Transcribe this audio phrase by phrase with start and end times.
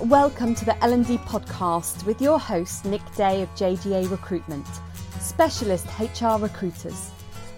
[0.00, 4.66] Welcome to the L&D podcast with your host Nick Day of JDA Recruitment,
[5.20, 7.10] specialist HR recruiters.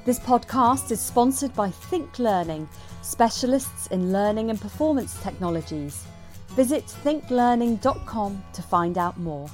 [0.05, 2.69] This podcast is sponsored by Think Learning,
[3.03, 6.05] specialists in learning and performance technologies.
[6.51, 9.51] Visit thinklearning.com to find out more.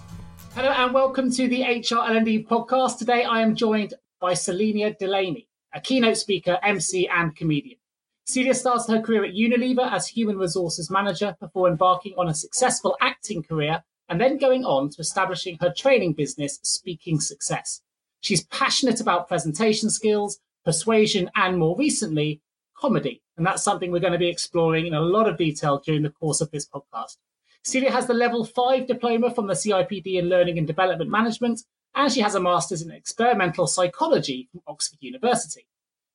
[0.55, 2.99] Hello and welcome to the HR L&D podcast.
[2.99, 7.79] Today I am joined by Celia Delaney, a keynote speaker, MC and comedian.
[8.27, 12.97] Celia started her career at Unilever as Human Resources Manager before embarking on a successful
[13.01, 17.83] acting career and then going on to establishing her training business, Speaking Success.
[18.21, 22.41] She's passionate about presentation skills, persuasion, and more recently,
[22.75, 23.23] comedy.
[23.37, 26.11] And that's something we're going to be exploring in a lot of detail during the
[26.11, 27.19] course of this podcast.
[27.63, 31.61] Celia has the level five diploma from the CIPD in Learning and Development Management,
[31.95, 35.67] and she has a master's in experimental psychology from Oxford University.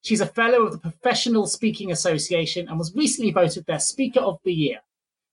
[0.02, 4.40] She's a fellow of the Professional Speaking Association and was recently voted their Speaker of
[4.44, 4.80] the Year.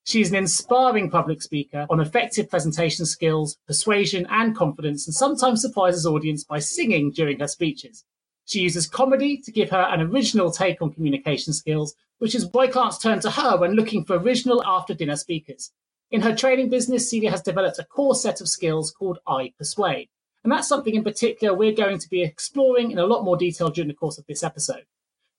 [0.03, 5.61] She is an inspiring public speaker on effective presentation skills, persuasion, and confidence, and sometimes
[5.61, 8.05] surprises audience by singing during her speeches.
[8.45, 12.67] She uses comedy to give her an original take on communication skills, which is why
[12.67, 15.71] clients turn to her when looking for original after dinner speakers.
[16.09, 20.07] In her training business, Celia has developed a core set of skills called I Persuade.
[20.47, 23.67] And that's something in particular we're going to be exploring in a lot more detail
[23.67, 24.85] during the course of this episode.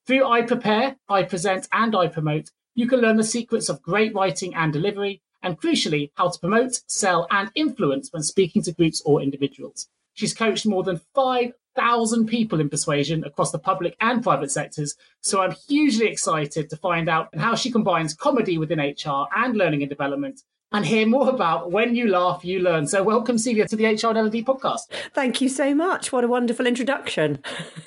[0.07, 4.15] Through I Prepare, I Present, and I Promote, you can learn the secrets of great
[4.15, 9.01] writing and delivery, and crucially, how to promote, sell, and influence when speaking to groups
[9.07, 9.89] or individuals.
[10.13, 15.41] She's coached more than 5,000 people in persuasion across the public and private sectors, so
[15.41, 19.89] I'm hugely excited to find out how she combines comedy within HR and learning and
[19.89, 22.87] development and hear more about When You Laugh, You Learn.
[22.87, 24.91] So, welcome, Celia, to the HR and L&D podcast.
[25.15, 26.13] Thank you so much.
[26.13, 27.39] What a wonderful introduction.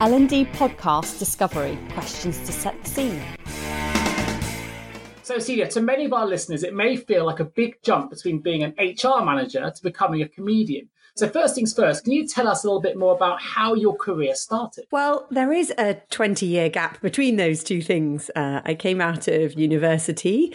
[0.00, 3.20] L&D podcast discovery questions to set the scene.
[5.22, 8.38] So, Celia, to many of our listeners, it may feel like a big jump between
[8.38, 10.88] being an HR manager to becoming a comedian.
[11.16, 13.96] So, first things first, can you tell us a little bit more about how your
[13.96, 14.84] career started?
[14.90, 18.30] Well, there is a 20 year gap between those two things.
[18.36, 20.54] Uh, I came out of university.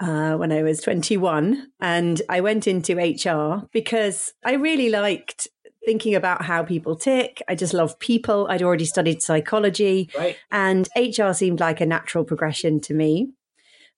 [0.00, 5.48] Uh, when I was 21, and I went into HR because I really liked
[5.84, 7.42] thinking about how people tick.
[7.48, 8.46] I just love people.
[8.48, 10.36] I'd already studied psychology, right.
[10.52, 13.32] and HR seemed like a natural progression to me.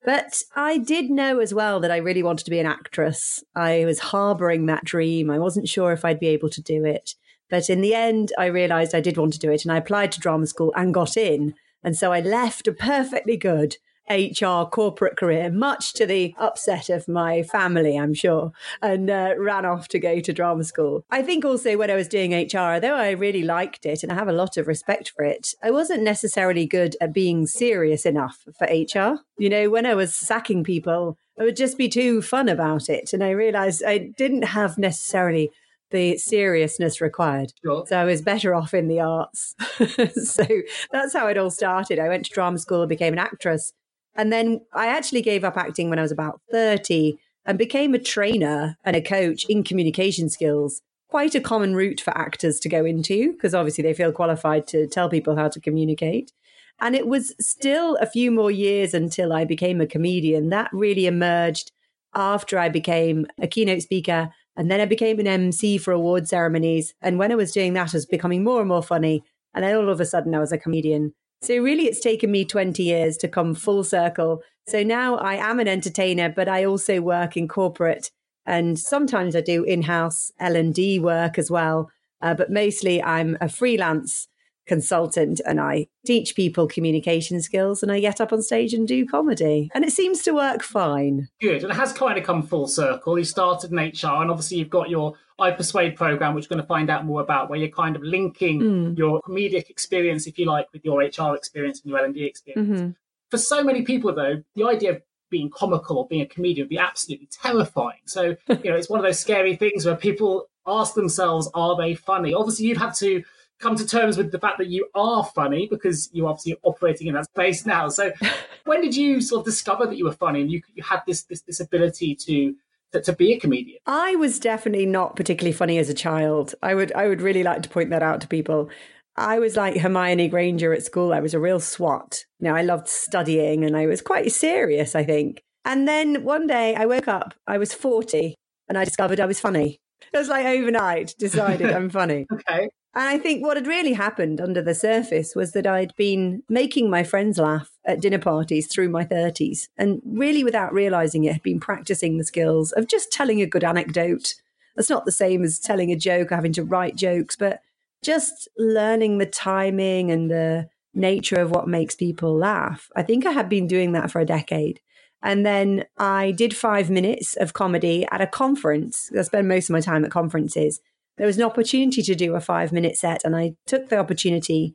[0.05, 3.45] But I did know as well that I really wanted to be an actress.
[3.55, 5.31] I was harboring that dream.
[5.31, 7.15] I wasn't sure if I'd be able to do it.
[7.51, 10.13] But in the end, I realized I did want to do it and I applied
[10.13, 11.55] to drama school and got in.
[11.83, 13.77] And so I left a perfectly good
[14.11, 19.65] HR corporate career, much to the upset of my family, I'm sure, and uh, ran
[19.65, 21.05] off to go to drama school.
[21.11, 24.17] I think also when I was doing HR, though I really liked it and I
[24.17, 28.45] have a lot of respect for it, I wasn't necessarily good at being serious enough
[28.59, 29.21] for HR.
[29.39, 33.13] You know, when I was sacking people, I would just be too fun about it.
[33.13, 35.51] And I realized I didn't have necessarily
[35.91, 37.53] the seriousness required.
[37.65, 37.85] Sure.
[37.87, 39.55] So I was better off in the arts.
[40.23, 40.45] so
[40.93, 41.99] that's how it all started.
[41.99, 43.73] I went to drama school and became an actress.
[44.17, 47.99] And then I actually gave up acting when I was about 30 and became a
[47.99, 50.83] trainer and a coach in communication skills.
[51.09, 54.87] Quite a common route for actors to go into because obviously they feel qualified to
[54.87, 56.33] tell people how to communicate.
[56.81, 60.49] And it was still a few more years until I became a comedian.
[60.51, 61.73] That really emerged
[62.15, 64.31] after I became a keynote speaker.
[64.57, 66.95] And then I became an MC for award ceremonies.
[67.03, 69.25] And when I was doing that, I was becoming more and more funny.
[69.55, 71.15] And then all of a sudden, I was a comedian.
[71.43, 74.43] So really, it's taken me 20 years to come full circle.
[74.67, 78.11] So now I am an entertainer, but I also work in corporate,
[78.45, 81.91] and sometimes I do in-house L and D work as well.
[82.21, 84.29] Uh, but mostly, I'm a freelance
[84.71, 89.05] consultant and I teach people communication skills and I get up on stage and do
[89.05, 89.69] comedy.
[89.75, 91.27] And it seems to work fine.
[91.41, 91.65] Good.
[91.65, 93.19] And it has kind of come full circle.
[93.19, 96.63] You started in HR and obviously you've got your I Persuade program, which we're going
[96.63, 98.97] to find out more about, where you're kind of linking mm.
[98.97, 102.81] your comedic experience, if you like, with your HR experience and your L&D experience.
[102.81, 102.91] Mm-hmm.
[103.31, 106.71] For so many people, though, the idea of being comical or being a comedian would
[106.71, 108.03] be absolutely terrifying.
[108.05, 111.95] So, you know, it's one of those scary things where people ask themselves, are they
[111.95, 112.35] funny?
[112.35, 113.25] Obviously, you've had to
[113.61, 117.15] come to terms with the fact that you are funny because you're obviously operating in
[117.15, 117.89] that space now.
[117.89, 118.13] So
[118.65, 121.25] when did you sort of discover that you were funny and you, you had this,
[121.25, 122.55] this, this ability to,
[122.93, 123.79] to, to be a comedian?
[123.87, 126.55] I was definitely not particularly funny as a child.
[126.63, 128.71] I would I would really like to point that out to people.
[129.17, 131.13] I was like Hermione Granger at school.
[131.13, 132.25] I was a real swot.
[132.39, 135.43] You know, I loved studying and I was quite serious, I think.
[135.65, 138.35] And then one day I woke up, I was 40,
[138.69, 139.79] and I discovered I was funny.
[140.13, 142.27] It was like overnight, decided I'm funny.
[142.33, 142.71] okay.
[142.95, 146.91] And I think what had really happened under the surface was that I'd been making
[146.91, 151.43] my friends laugh at dinner parties through my 30s and really without realizing it had
[151.43, 154.35] been practicing the skills of just telling a good anecdote
[154.77, 157.61] that's not the same as telling a joke having to write jokes but
[158.03, 163.33] just learning the timing and the nature of what makes people laugh i think i
[163.33, 164.81] had been doing that for a decade
[165.23, 169.11] and then I did five minutes of comedy at a conference.
[169.17, 170.81] I spend most of my time at conferences.
[171.21, 174.75] There was an opportunity to do a five minute set, and I took the opportunity.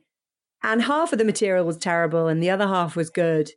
[0.62, 3.50] And half of the material was terrible, and the other half was good.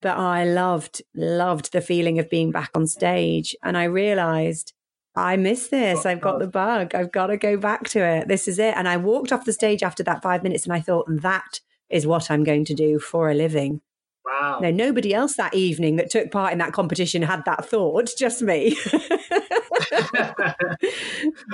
[0.00, 3.54] But I loved, loved the feeling of being back on stage.
[3.62, 4.72] And I realized
[5.14, 6.06] I miss this.
[6.06, 6.94] I've got the bug.
[6.94, 8.28] I've got to go back to it.
[8.28, 8.74] This is it.
[8.78, 12.06] And I walked off the stage after that five minutes and I thought, that is
[12.06, 13.82] what I'm going to do for a living.
[14.24, 14.60] Wow.
[14.62, 18.40] No, nobody else that evening that took part in that competition had that thought, just
[18.40, 18.74] me.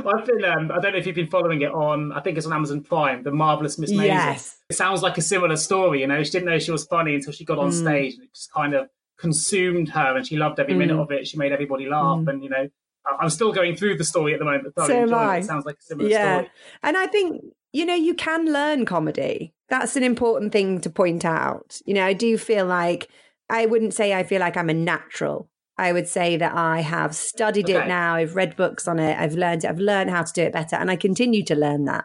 [0.07, 2.47] I've been, um, I don't know if you've been following it on, I think it's
[2.47, 4.07] on Amazon Prime, The Marvelous Miss Maisel.
[4.07, 4.59] Yes.
[4.71, 7.33] It sounds like a similar story, you know, she didn't know she was funny until
[7.33, 7.81] she got on Mm.
[7.81, 8.89] stage and it just kind of
[9.19, 11.03] consumed her and she loved every minute Mm.
[11.03, 11.27] of it.
[11.27, 12.29] She made everybody laugh Mm.
[12.29, 12.69] and, you know,
[13.07, 14.75] I- I'm still going through the story at the moment.
[14.77, 15.15] So am enjoying it.
[15.15, 15.37] I.
[15.39, 16.35] It sounds like a similar Yeah.
[16.39, 16.51] story.
[16.83, 17.43] And I think,
[17.73, 19.53] you know, you can learn comedy.
[19.69, 21.81] That's an important thing to point out.
[21.85, 23.09] You know, I do feel like,
[23.51, 25.49] I wouldn't say I feel like I'm a natural.
[25.79, 28.17] I would say that I have studied it now.
[28.17, 29.17] I've read books on it.
[29.19, 29.71] I've learned it.
[29.71, 30.77] I've learned how to do it better.
[30.77, 32.05] And I continue to learn that.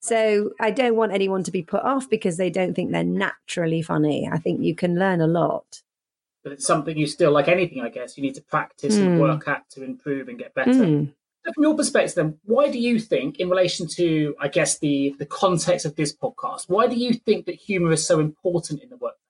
[0.00, 3.82] So I don't want anyone to be put off because they don't think they're naturally
[3.82, 4.28] funny.
[4.32, 5.82] I think you can learn a lot.
[6.42, 9.06] But it's something you still, like anything, I guess, you need to practice Mm.
[9.06, 10.72] and work at to improve and get better.
[10.72, 11.12] Mm.
[11.44, 15.14] So from your perspective, then, why do you think, in relation to, I guess, the
[15.18, 18.88] the context of this podcast, why do you think that humour is so important in
[18.90, 19.21] the workplace?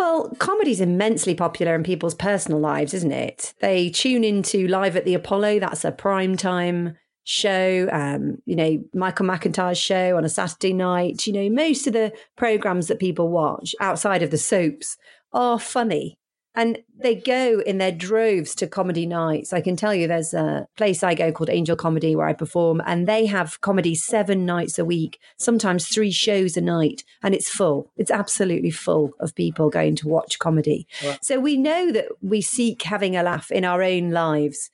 [0.00, 3.52] Well, comedy's immensely popular in people's personal lives, isn't it?
[3.60, 7.86] They tune into Live at the Apollo, that's a prime time show.
[7.92, 11.26] Um, you know, Michael McIntyre's show on a Saturday night.
[11.26, 14.96] You know, most of the programs that people watch outside of the soaps
[15.34, 16.18] are funny.
[16.54, 19.52] And they go in their droves to comedy nights.
[19.52, 22.82] I can tell you there's a place I go called Angel Comedy where I perform,
[22.84, 27.48] and they have comedy seven nights a week, sometimes three shows a night, and it's
[27.48, 27.92] full.
[27.96, 30.88] It's absolutely full of people going to watch comedy.
[31.04, 31.16] Wow.
[31.22, 34.70] So we know that we seek having a laugh in our own lives.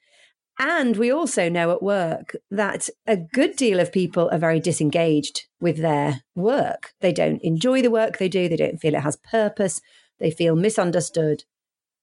[0.59, 5.43] And we also know at work that a good deal of people are very disengaged
[5.61, 6.93] with their work.
[7.01, 9.83] They don't enjoy the work they do, they don't feel it has purpose,
[10.19, 11.45] they feel misunderstood.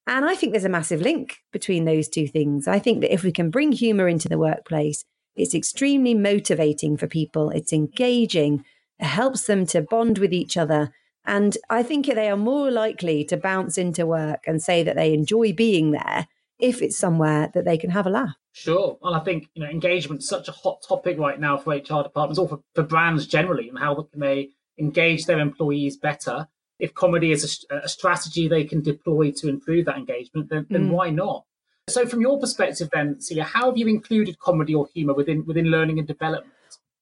[0.06, 2.68] And I think there's a massive link between those two things.
[2.68, 5.04] I think that if we can bring humor into the workplace,
[5.34, 8.64] it's extremely motivating for people, it's engaging,
[8.98, 10.92] it helps them to bond with each other.
[11.24, 15.14] And I think they are more likely to bounce into work and say that they
[15.14, 16.28] enjoy being there
[16.58, 18.34] if it's somewhere that they can have a laugh.
[18.52, 18.98] Sure.
[19.00, 22.38] Well, I think you know engagement's such a hot topic right now for HR departments
[22.38, 26.46] or for, for brands generally, and how can they engage their employees better?
[26.78, 30.88] If comedy is a, a strategy they can deploy to improve that engagement, then, then
[30.88, 30.90] Mm.
[30.90, 31.44] why not?
[31.88, 35.66] So, from your perspective, then, Celia, how have you included comedy or humour within within
[35.66, 36.52] learning and development?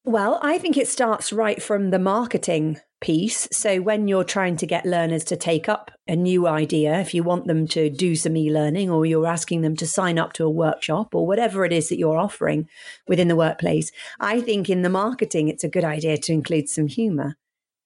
[0.04, 3.48] Well, I think it starts right from the marketing piece.
[3.52, 7.22] So, when you're trying to get learners to take up a new idea, if you
[7.22, 10.44] want them to do some e learning or you're asking them to sign up to
[10.44, 12.68] a workshop or whatever it is that you're offering
[13.06, 16.88] within the workplace, I think in the marketing, it's a good idea to include some
[16.88, 17.36] humor.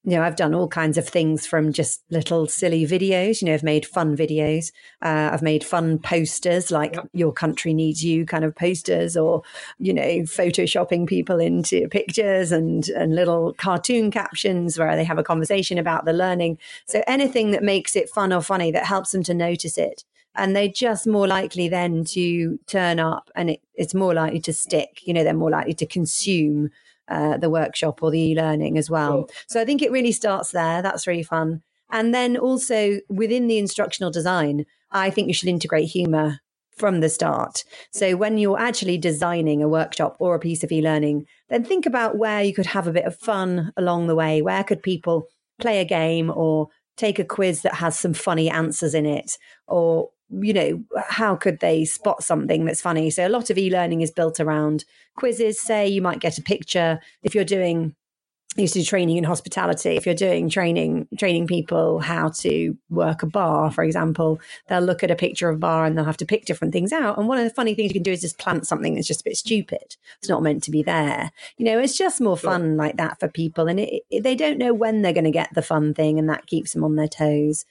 [0.07, 3.41] You know, I've done all kinds of things from just little silly videos.
[3.41, 4.71] You know, I've made fun videos.
[5.01, 7.09] Uh, I've made fun posters like Yep.
[7.11, 9.41] "Your Country Needs You" kind of posters, or
[9.79, 15.23] you know, photoshopping people into pictures and and little cartoon captions where they have a
[15.23, 16.57] conversation about the learning.
[16.85, 20.05] So anything that makes it fun or funny that helps them to notice it.
[20.35, 24.53] And they're just more likely then to turn up and it, it's more likely to
[24.53, 25.01] stick.
[25.03, 26.69] You know, they're more likely to consume
[27.09, 29.29] uh, the workshop or the e-learning as well.
[29.47, 30.81] So I think it really starts there.
[30.81, 31.61] That's really fun.
[31.89, 36.39] And then also within the instructional design, I think you should integrate humor
[36.75, 37.63] from the start.
[37.91, 42.17] So when you're actually designing a workshop or a piece of e-learning, then think about
[42.17, 44.41] where you could have a bit of fun along the way.
[44.41, 45.27] Where could people
[45.59, 49.37] play a game or take a quiz that has some funny answers in it
[49.67, 54.01] or you know how could they spot something that's funny so a lot of e-learning
[54.01, 54.83] is built around
[55.15, 57.95] quizzes say you might get a picture if you're doing
[58.57, 59.97] I used to do training in hospitality.
[59.97, 65.03] If you're doing training, training people how to work a bar, for example, they'll look
[65.03, 67.19] at a picture of a bar and they'll have to pick different things out.
[67.19, 69.21] And one of the funny things you can do is just plant something that's just
[69.21, 69.95] a bit stupid.
[70.19, 71.31] It's not meant to be there.
[71.57, 73.67] You know, it's just more fun like that for people.
[73.67, 76.27] And it, it, they don't know when they're going to get the fun thing, and
[76.29, 77.65] that keeps them on their toes.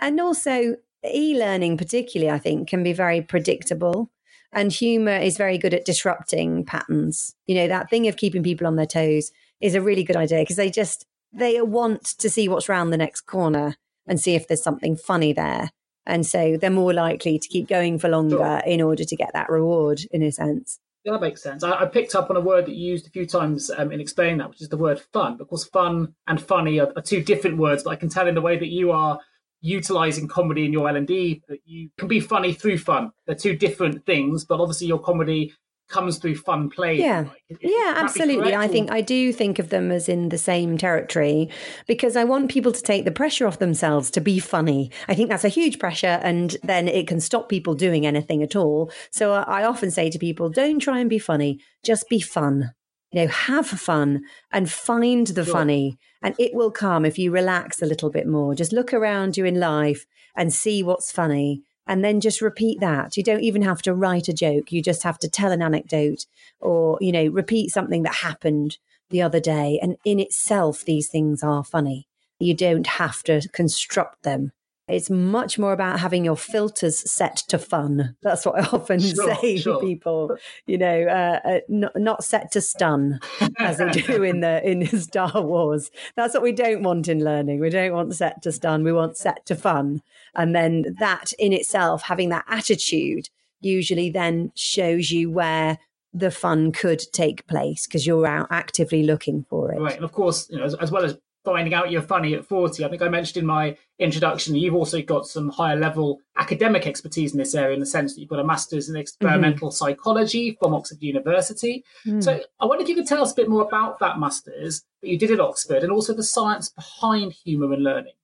[0.00, 4.10] And also, e learning, particularly, I think, can be very predictable.
[4.52, 7.34] And humor is very good at disrupting patterns.
[7.46, 10.40] You know, that thing of keeping people on their toes is a really good idea
[10.40, 14.46] because they just they want to see what's round the next corner and see if
[14.46, 15.70] there's something funny there.
[16.04, 18.62] And so they're more likely to keep going for longer sure.
[18.66, 20.78] in order to get that reward, in a sense.
[21.04, 21.64] Yeah, that makes sense.
[21.64, 24.00] I, I, picked up on a word that you used a few times um, in
[24.00, 25.36] explaining that, which is the word fun.
[25.36, 28.40] Because fun and funny are, are, two different words, but I can tell in the
[28.40, 29.18] way that you are
[29.62, 33.12] utilizing comedy in your L&D that you can be funny through fun.
[33.26, 35.54] They're two different things, but obviously your comedy
[35.88, 36.98] comes through fun play.
[36.98, 37.26] Yeah,
[37.60, 38.54] yeah, absolutely.
[38.54, 41.50] I think I do think of them as in the same territory
[41.86, 44.90] because I want people to take the pressure off themselves to be funny.
[45.06, 48.56] I think that's a huge pressure, and then it can stop people doing anything at
[48.56, 48.90] all.
[49.10, 52.72] So I often say to people, don't try and be funny, just be fun.
[53.12, 55.52] You know, have fun and find the sure.
[55.52, 58.54] funny, and it will come if you relax a little bit more.
[58.54, 63.16] Just look around you in life and see what's funny and then just repeat that.
[63.16, 64.72] You don't even have to write a joke.
[64.72, 66.26] You just have to tell an anecdote
[66.60, 68.78] or, you know, repeat something that happened
[69.10, 69.78] the other day.
[69.82, 72.06] And in itself, these things are funny.
[72.38, 74.52] You don't have to construct them.
[74.88, 78.16] It's much more about having your filters set to fun.
[78.20, 79.80] That's what I often sure, say sure.
[79.80, 80.36] to people.
[80.66, 83.20] You know, uh, uh, not, not set to stun,
[83.58, 85.90] as they do in the in Star Wars.
[86.16, 87.60] That's what we don't want in learning.
[87.60, 88.82] We don't want set to stun.
[88.82, 90.02] We want set to fun.
[90.34, 93.28] And then that in itself, having that attitude,
[93.60, 95.78] usually then shows you where
[96.12, 99.80] the fun could take place because you're out actively looking for it.
[99.80, 102.46] Right, and of course, you know, as, as well as finding out you're funny at
[102.46, 102.84] 40.
[102.84, 107.32] I think I mentioned in my introduction, you've also got some higher level academic expertise
[107.32, 109.74] in this area in the sense that you've got a master's in experimental mm-hmm.
[109.74, 111.84] psychology from Oxford University.
[112.06, 112.22] Mm.
[112.22, 115.08] So I wonder if you could tell us a bit more about that master's that
[115.08, 118.14] you did at Oxford and also the science behind humour and learning.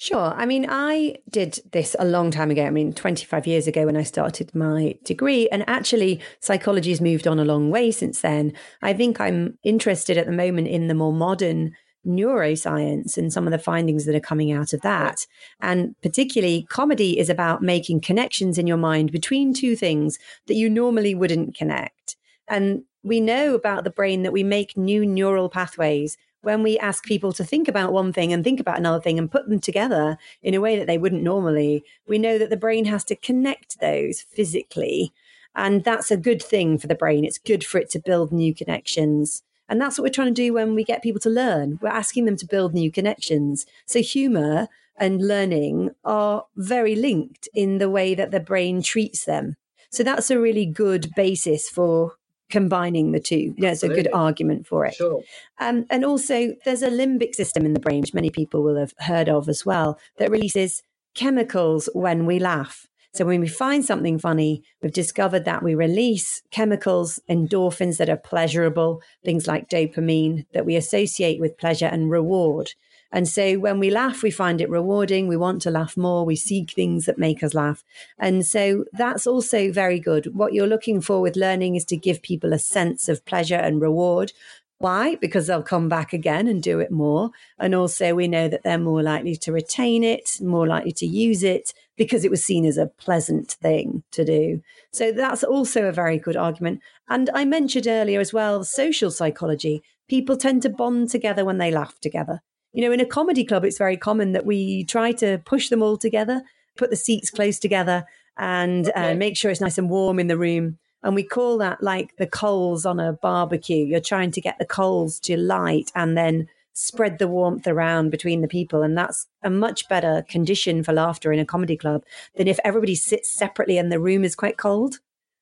[0.00, 0.32] Sure.
[0.36, 2.64] I mean, I did this a long time ago.
[2.64, 5.48] I mean, 25 years ago when I started my degree.
[5.48, 8.52] And actually, psychology has moved on a long way since then.
[8.80, 11.74] I think I'm interested at the moment in the more modern
[12.06, 15.26] neuroscience and some of the findings that are coming out of that.
[15.60, 20.70] And particularly, comedy is about making connections in your mind between two things that you
[20.70, 22.16] normally wouldn't connect.
[22.48, 27.04] And we know about the brain that we make new neural pathways when we ask
[27.04, 30.16] people to think about one thing and think about another thing and put them together
[30.42, 31.84] in a way that they wouldn't normally.
[32.06, 35.12] We know that the brain has to connect those physically.
[35.54, 37.24] And that's a good thing for the brain.
[37.24, 39.42] It's good for it to build new connections.
[39.68, 41.78] And that's what we're trying to do when we get people to learn.
[41.82, 43.66] We're asking them to build new connections.
[43.86, 49.56] So humor and learning are very linked in the way that the brain treats them.
[49.90, 52.14] So that's a really good basis for
[52.50, 53.54] combining the two.
[53.58, 54.94] Yeah, it's a good argument for it.
[54.94, 55.22] Sure.
[55.58, 58.94] Um, and also, there's a limbic system in the brain, which many people will have
[59.00, 60.82] heard of as well, that releases
[61.14, 62.87] chemicals when we laugh.
[63.14, 68.16] So when we find something funny, we've discovered that we release chemicals, endorphins that are
[68.16, 72.74] pleasurable, things like dopamine that we associate with pleasure and reward.
[73.10, 75.28] And so when we laugh, we find it rewarding.
[75.28, 76.26] We want to laugh more.
[76.26, 77.82] We seek things that make us laugh.
[78.18, 80.34] And so that's also very good.
[80.34, 83.80] What you're looking for with learning is to give people a sense of pleasure and
[83.80, 84.32] reward.
[84.80, 85.16] Why?
[85.16, 87.30] Because they'll come back again and do it more.
[87.58, 91.42] And also, we know that they're more likely to retain it, more likely to use
[91.42, 94.62] it because it was seen as a pleasant thing to do.
[94.92, 96.80] So that's also a very good argument.
[97.08, 99.82] And I mentioned earlier as well social psychology.
[100.08, 102.40] People tend to bond together when they laugh together.
[102.72, 105.82] You know, in a comedy club, it's very common that we try to push them
[105.82, 106.42] all together,
[106.76, 108.04] put the seats close together,
[108.36, 110.78] and uh, make sure it's nice and warm in the room.
[111.02, 113.84] And we call that like the coals on a barbecue.
[113.84, 118.40] You're trying to get the coals to light and then spread the warmth around between
[118.40, 118.82] the people.
[118.82, 122.04] And that's a much better condition for laughter in a comedy club
[122.36, 124.98] than if everybody sits separately and the room is quite cold.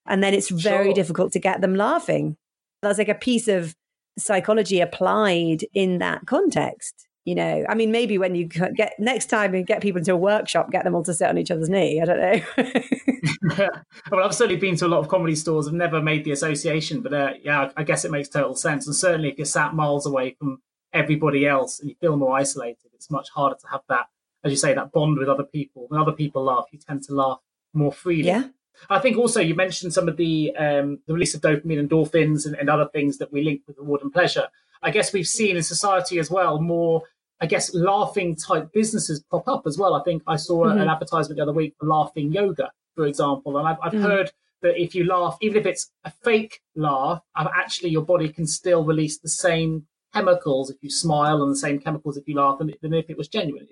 [0.07, 0.95] And then it's very sure.
[0.95, 2.37] difficult to get them laughing.
[2.83, 3.75] That's like a piece of
[4.19, 9.55] psychology applied in that context you know i mean maybe when you get next time
[9.55, 12.01] and get people into a workshop get them all to sit on each other's knee
[12.01, 13.69] i don't know.
[14.11, 17.03] Well i've certainly been to a lot of comedy stores i've never made the association
[17.03, 20.07] but uh, yeah i guess it makes total sense and certainly if you're sat miles
[20.07, 24.07] away from everybody else and you feel more isolated it's much harder to have that
[24.47, 25.87] as you say that bond with other people.
[25.89, 27.41] When other people laugh you tend to laugh
[27.75, 28.29] more freely.
[28.29, 28.45] Yeah.
[28.91, 32.55] I think also you mentioned some of the um, the release of dopamine, endorphins, and,
[32.55, 34.49] and other things that we link with reward and pleasure.
[34.83, 37.03] I guess we've seen in society as well more
[37.41, 39.95] I guess laughing type businesses pop up as well.
[39.95, 40.81] I think I saw mm-hmm.
[40.81, 44.03] an advertisement the other week for laughing yoga, for example, and I've, I've mm.
[44.03, 48.29] heard that if you laugh, even if it's a fake laugh, uh, actually your body
[48.29, 52.35] can still release the same chemicals if you smile and the same chemicals if you
[52.35, 53.69] laugh than, than if it was genuine.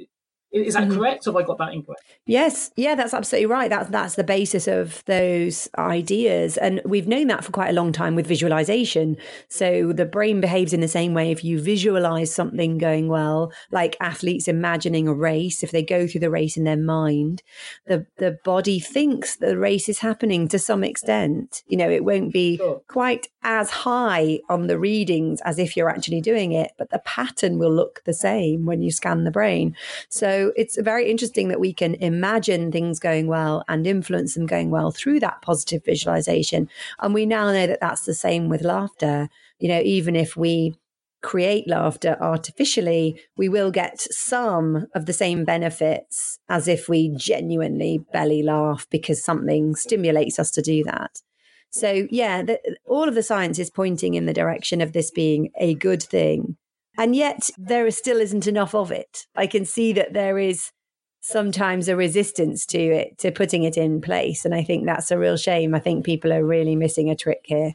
[0.55, 0.97] Is that mm-hmm.
[0.97, 2.03] correct, or have I got that incorrect?
[2.27, 3.69] Yes, yeah, that's absolutely right.
[3.69, 7.91] That's that's the basis of those ideas, and we've known that for quite a long
[7.91, 9.17] time with visualization.
[9.49, 13.97] So the brain behaves in the same way if you visualize something going well, like
[14.01, 15.63] athletes imagining a race.
[15.65, 17.43] If they go through the race in their mind,
[17.87, 21.65] the the body thinks the race is happening to some extent.
[21.67, 22.81] You know, it won't be sure.
[22.87, 27.59] quite as high on the readings as if you're actually doing it, but the pattern
[27.59, 29.77] will look the same when you scan the brain.
[30.09, 34.71] So it's very interesting that we can imagine things going well and influence them going
[34.71, 36.69] well through that positive visualization.
[37.01, 39.29] And we now know that that's the same with laughter.
[39.59, 40.75] You know, even if we
[41.23, 48.01] create laughter artificially, we will get some of the same benefits as if we genuinely
[48.13, 51.23] belly laugh because something stimulates us to do that.
[51.71, 55.51] So, yeah, the, all of the science is pointing in the direction of this being
[55.59, 56.57] a good thing.
[56.97, 59.27] And yet there still isn't enough of it.
[59.35, 60.71] I can see that there is
[61.21, 64.45] sometimes a resistance to it, to putting it in place.
[64.45, 65.75] And I think that's a real shame.
[65.75, 67.75] I think people are really missing a trick here.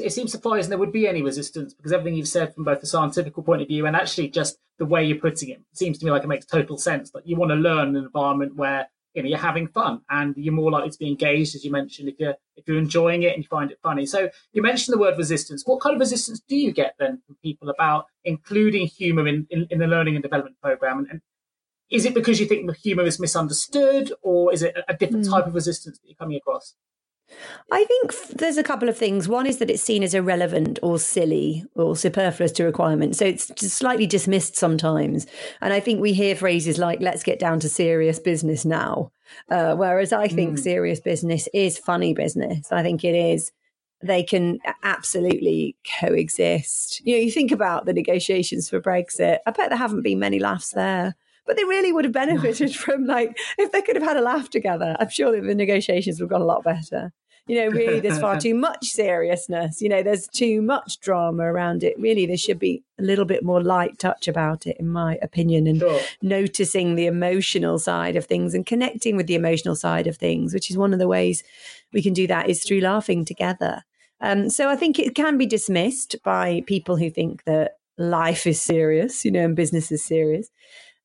[0.00, 2.86] It seems surprising there would be any resistance because everything you've said from both the
[2.86, 6.10] scientific point of view and actually just the way you're putting it seems to me
[6.10, 7.10] like it makes total sense.
[7.10, 10.54] That you want to learn an environment where you know you're having fun and you're
[10.54, 13.42] more likely to be engaged as you mentioned if you're if you're enjoying it and
[13.42, 14.06] you find it funny.
[14.06, 15.62] So you mentioned the word resistance.
[15.66, 19.66] What kind of resistance do you get then from people about including humor in, in,
[19.70, 20.98] in the learning and development program?
[20.98, 21.20] And, and,
[21.90, 25.26] is it because you think the humor is misunderstood or is it a, a different
[25.26, 25.30] mm.
[25.30, 26.74] type of resistance that you're coming across
[27.70, 29.28] I think there's a couple of things.
[29.28, 33.18] One is that it's seen as irrelevant or silly or superfluous to requirements.
[33.18, 35.26] So it's slightly dismissed sometimes.
[35.60, 39.10] And I think we hear phrases like, let's get down to serious business now.
[39.50, 40.62] Uh, whereas I think mm.
[40.62, 42.70] serious business is funny business.
[42.70, 43.52] I think it is.
[44.02, 47.00] They can absolutely coexist.
[47.06, 49.38] You know, you think about the negotiations for Brexit.
[49.46, 53.04] I bet there haven't been many laughs there but they really would have benefited from
[53.04, 54.96] like if they could have had a laugh together.
[55.00, 57.12] I'm sure that the negotiations would have gone a lot better
[57.46, 59.80] you know, really there's far too much seriousness.
[59.80, 61.98] You know, there's too much drama around it.
[61.98, 65.66] Really, there should be a little bit more light touch about it, in my opinion,
[65.66, 66.00] and sure.
[66.22, 70.70] noticing the emotional side of things and connecting with the emotional side of things, which
[70.70, 71.42] is one of the ways
[71.92, 73.82] we can do that is through laughing together.
[74.20, 78.60] Um, so I think it can be dismissed by people who think that life is
[78.60, 80.48] serious, you know, and business is serious.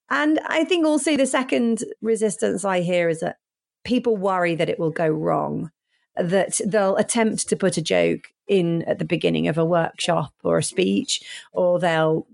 [0.10, 3.38] And I think also the second resistance I hear is that
[3.84, 5.72] people worry that it will go wrong
[6.20, 10.58] that they'll attempt to put a joke in at the beginning of a workshop or
[10.58, 12.28] a speech, or they'll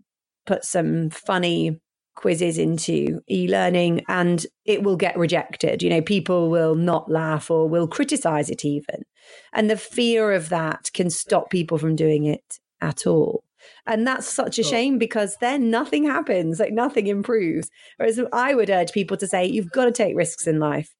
[0.45, 1.79] put some funny
[2.15, 5.81] quizzes into e-learning and it will get rejected.
[5.81, 9.03] You know people will not laugh or will criticize it even.
[9.51, 13.43] And the fear of that can stop people from doing it at all.
[13.87, 14.69] And that's such a oh.
[14.69, 17.69] shame because then nothing happens like nothing improves.
[17.97, 20.93] Whereas i would urge people to say you've got to take risks in life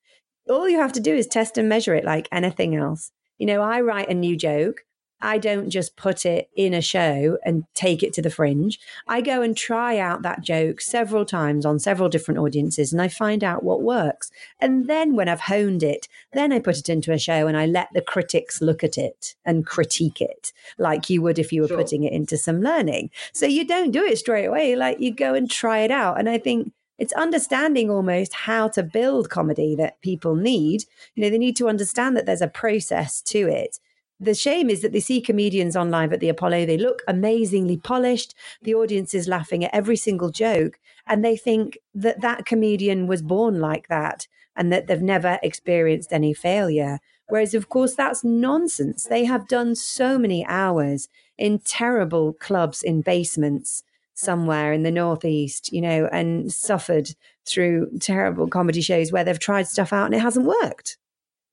[0.50, 3.12] all you have to do is test and measure it like anything else.
[3.38, 4.86] You know, I write a new joke.
[5.24, 8.78] I don't just put it in a show and take it to the fringe.
[9.08, 13.08] I go and try out that joke several times on several different audiences and I
[13.08, 14.32] find out what works.
[14.60, 17.66] And then when I've honed it, then I put it into a show and I
[17.66, 21.70] let the critics look at it and critique it like you would if you were
[21.70, 21.78] sure.
[21.78, 23.10] putting it into some learning.
[23.32, 24.76] So you don't do it straight away.
[24.76, 26.20] Like you go and try it out.
[26.20, 30.86] And I think it's understanding almost how to build comedy that people need.
[31.16, 33.80] You know, they need to understand that there's a process to it.
[34.20, 36.66] The shame is that they see comedians on live at the Apollo.
[36.66, 38.34] They look amazingly polished.
[38.62, 40.80] The audience is laughing at every single joke.
[41.08, 46.14] And they think that that comedian was born like that and that they've never experienced
[46.14, 47.00] any failure.
[47.28, 49.04] Whereas, of course, that's nonsense.
[49.04, 55.72] They have done so many hours in terrible clubs in basements somewhere in the northeast,
[55.72, 57.10] you know, and suffered
[57.46, 60.98] through terrible comedy shows where they've tried stuff out and it hasn't worked,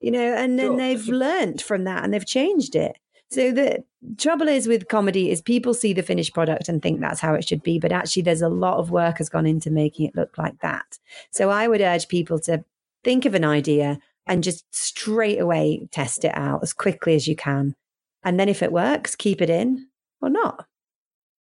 [0.01, 0.77] you know, and then sure.
[0.77, 2.97] they've learnt from that and they've changed it.
[3.31, 3.85] So the
[4.19, 7.47] trouble is with comedy is people see the finished product and think that's how it
[7.47, 10.37] should be, but actually there's a lot of work has gone into making it look
[10.37, 10.99] like that.
[11.31, 12.65] So I would urge people to
[13.05, 17.37] think of an idea and just straight away test it out as quickly as you
[17.37, 17.75] can.
[18.23, 19.87] And then if it works, keep it in
[20.21, 20.67] or not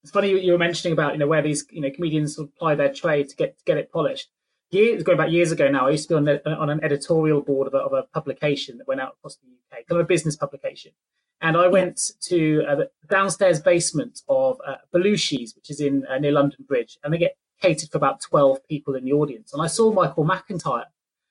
[0.07, 2.93] it's funny you, were mentioning about you know where these you know comedians apply their
[2.93, 4.29] trade to get to get it polished.
[4.71, 7.67] Years going back years ago now, I used to be on, on an editorial board
[7.67, 10.37] of a, of a, publication that went out across the UK, kind of a business
[10.37, 10.93] publication.
[11.41, 16.19] And I went to uh, the downstairs basement of uh, Belushi's, which is in uh,
[16.19, 19.53] near London Bridge, and they get catered for about 12 people in the audience.
[19.53, 20.87] And I saw Michael McIntyre,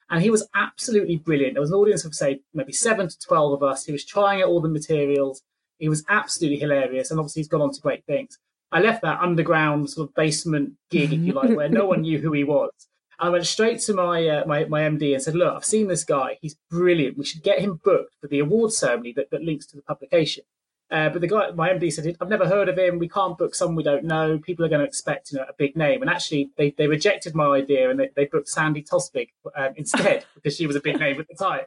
[0.09, 1.53] and he was absolutely brilliant.
[1.53, 3.85] There was an audience of, say, maybe seven to 12 of us.
[3.85, 5.43] He was trying out all the materials.
[5.77, 8.37] He was absolutely hilarious, and obviously he's gone on to great things.
[8.75, 12.19] I left that underground sort of basement gig, if you like, where no one knew
[12.19, 12.71] who he was.
[13.17, 16.03] I went straight to my, uh, my my MD and said, "Look, I've seen this
[16.03, 16.37] guy.
[16.41, 17.17] He's brilliant.
[17.17, 20.43] We should get him booked for the award ceremony that, that links to the publication."
[20.91, 22.99] Uh, but the guy, my MD said, "I've never heard of him.
[22.99, 24.39] We can't book someone we don't know.
[24.39, 27.33] People are going to expect you know a big name." And actually, they, they rejected
[27.33, 30.99] my idea and they, they booked Sandi Toksvig um, instead because she was a big
[30.99, 31.61] name at the time.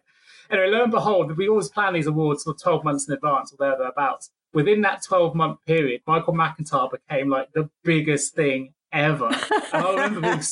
[0.50, 3.56] Anyway, lo and behold, we always plan these awards for 12 months in advance or
[3.56, 4.30] thereabouts.
[4.54, 9.26] Within that 12 month period, Michael McIntyre became like the biggest thing ever.
[9.72, 10.42] And I remember being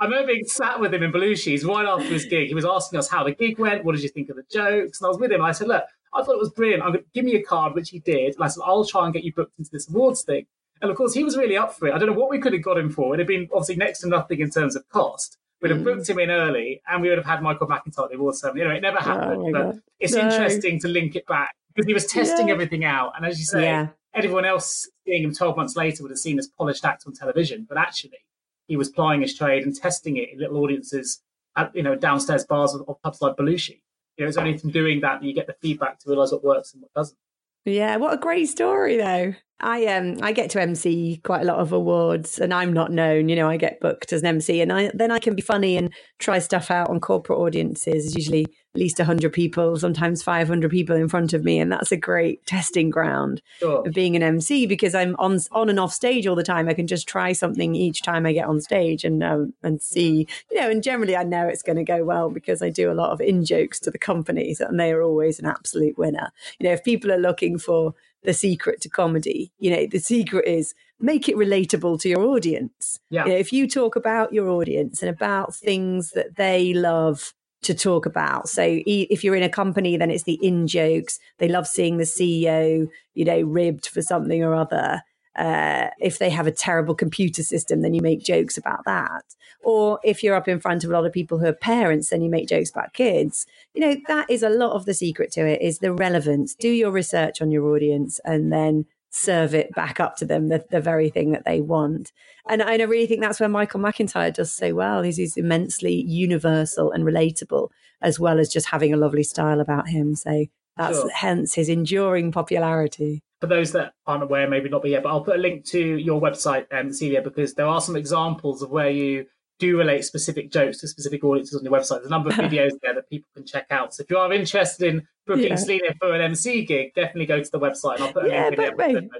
[0.00, 2.48] I remember being sat with him in Belushi's right after his gig.
[2.48, 3.84] He was asking us how the gig went.
[3.84, 5.00] What did you think of the jokes?
[5.00, 5.42] And I was with him.
[5.42, 5.84] I said, look,
[6.14, 6.82] I thought it was brilliant.
[6.82, 8.34] I'm going to give me a card, which he did.
[8.34, 10.46] And I said, I'll try and get you booked into this awards thing.
[10.80, 11.94] And of course, he was really up for it.
[11.94, 13.14] I don't know what we could have got him for.
[13.14, 15.36] It'd have been obviously next to nothing in terms of cost.
[15.60, 15.84] We'd have mm.
[15.84, 18.62] booked him in early and we would have had Michael McIntyre at the awards ceremony.
[18.62, 19.42] Anyway, it never oh happened.
[19.42, 19.82] Oh but God.
[19.98, 20.20] it's no.
[20.20, 22.54] interesting to link it back because he was testing yeah.
[22.54, 23.12] everything out.
[23.14, 23.86] And as you say, yeah.
[24.12, 27.66] everyone else seeing him 12 months later would have seen this polished act on television.
[27.68, 28.18] But actually,
[28.66, 31.22] he was plying his trade and testing it in little audiences
[31.56, 33.80] at you know downstairs bars of pubs like Belushi.
[34.16, 36.42] You know, it's only from doing that that you get the feedback to realize what
[36.42, 37.16] works and what doesn't.
[37.64, 39.34] Yeah, what a great story though.
[39.60, 43.28] I um I get to MC quite a lot of awards and I'm not known,
[43.28, 45.76] you know, I get booked as an MC and I then I can be funny
[45.76, 50.94] and try stuff out on corporate audiences, usually at least 100 people, sometimes 500 people
[50.94, 53.84] in front of me and that's a great testing ground sure.
[53.84, 56.68] of being an MC because I'm on on and off stage all the time.
[56.68, 60.28] I can just try something each time I get on stage and um, and see,
[60.52, 62.94] you know, and generally I know it's going to go well because I do a
[62.94, 66.30] lot of in jokes to the companies and they are always an absolute winner.
[66.60, 69.52] You know, if people are looking for the secret to comedy.
[69.58, 72.98] You know, the secret is make it relatable to your audience.
[73.10, 73.24] Yeah.
[73.24, 77.74] You know, if you talk about your audience and about things that they love to
[77.74, 78.48] talk about.
[78.48, 81.18] So if you're in a company, then it's the in jokes.
[81.38, 85.02] They love seeing the CEO, you know, ribbed for something or other.
[85.36, 89.22] Uh, if they have a terrible computer system, then you make jokes about that.
[89.62, 92.22] Or if you're up in front of a lot of people who are parents, then
[92.22, 93.46] you make jokes about kids.
[93.74, 96.54] You know, that is a lot of the secret to it is the relevance.
[96.54, 100.64] Do your research on your audience and then serve it back up to them, the,
[100.70, 102.12] the very thing that they want.
[102.48, 105.02] And I really think that's where Michael McIntyre does so well.
[105.02, 107.70] He's, he's immensely universal and relatable,
[108.02, 110.14] as well as just having a lovely style about him.
[110.14, 111.10] So that's sure.
[111.10, 115.24] hence his enduring popularity for those that aren't aware, maybe not be yet, but I'll
[115.24, 118.90] put a link to your website, um, Celia, because there are some examples of where
[118.90, 119.26] you
[119.58, 121.98] do relate specific jokes to specific audiences on your website.
[121.98, 123.94] There's a number of videos there that people can check out.
[123.94, 125.56] So if you are interested in booking yeah.
[125.56, 128.48] Celia for an MC gig, definitely go to the website and I'll put a yeah,
[128.48, 129.10] link in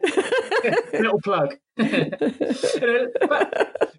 [0.62, 0.76] there.
[1.00, 1.56] Little plug.
[1.76, 3.52] back,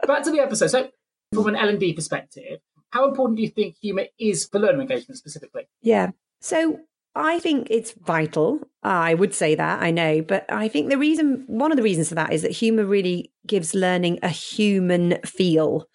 [0.08, 0.68] back to the episode.
[0.68, 0.90] So
[1.34, 2.60] from an L&D perspective,
[2.92, 5.68] how important do you think humour is for learner engagement specifically?
[5.82, 6.12] Yeah.
[6.42, 6.80] So
[7.20, 8.62] I think it's vital.
[8.82, 10.22] I would say that, I know.
[10.22, 13.34] But I think the reason, one of the reasons for that is that humor really
[13.46, 15.86] gives learning a human feel.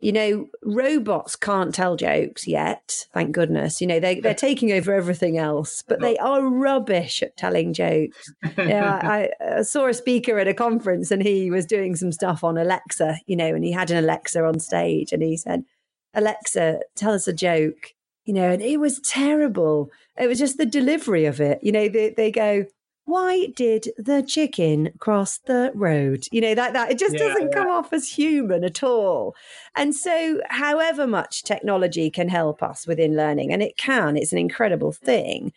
[0.00, 3.80] You know, robots can't tell jokes yet, thank goodness.
[3.80, 8.30] You know, they, they're taking over everything else, but they are rubbish at telling jokes.
[8.58, 12.44] yeah, I, I saw a speaker at a conference and he was doing some stuff
[12.44, 15.64] on Alexa, you know, and he had an Alexa on stage and he said,
[16.12, 17.92] Alexa, tell us a joke
[18.24, 19.90] you know, and it was terrible.
[20.18, 21.60] It was just the delivery of it.
[21.62, 22.66] You know, they, they go,
[23.04, 26.26] why did the chicken cross the road?
[26.30, 27.54] You know, that, that it just yeah, doesn't yeah.
[27.54, 29.34] come off as human at all.
[29.74, 34.38] And so, however much technology can help us within learning, and it can, it's an
[34.38, 35.52] incredible thing.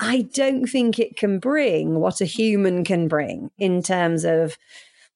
[0.00, 4.56] I don't think it can bring what a human can bring in terms of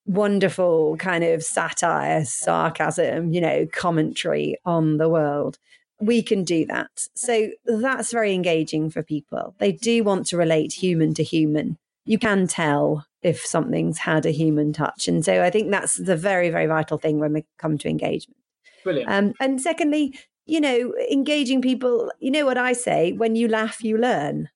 [0.05, 5.57] wonderful kind of satire, sarcasm, you know, commentary on the world
[6.05, 7.07] we can do that.
[7.15, 9.55] So that's very engaging for people.
[9.59, 11.77] They do want to relate human to human.
[12.05, 15.07] You can tell if something's had a human touch.
[15.07, 18.37] And so I think that's the very, very vital thing when we come to engagement.
[18.83, 19.09] Brilliant.
[19.09, 23.83] Um, and secondly, you know, engaging people, you know what I say, when you laugh,
[23.83, 24.49] you learn.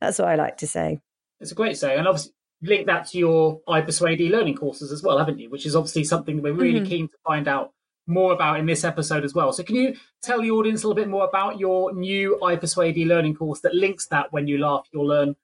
[0.00, 1.00] That's what I like to say.
[1.40, 1.98] It's a great saying.
[1.98, 2.32] And obviously,
[2.62, 5.48] link that to your I Persuade learning courses as well, haven't you?
[5.50, 6.88] Which is obviously something we're really mm-hmm.
[6.88, 7.72] keen to find out
[8.08, 9.52] more about in this episode as well.
[9.52, 12.96] So, can you tell the audience a little bit more about your new I Persuade
[13.06, 15.36] learning course that links that when you laugh, you'll learn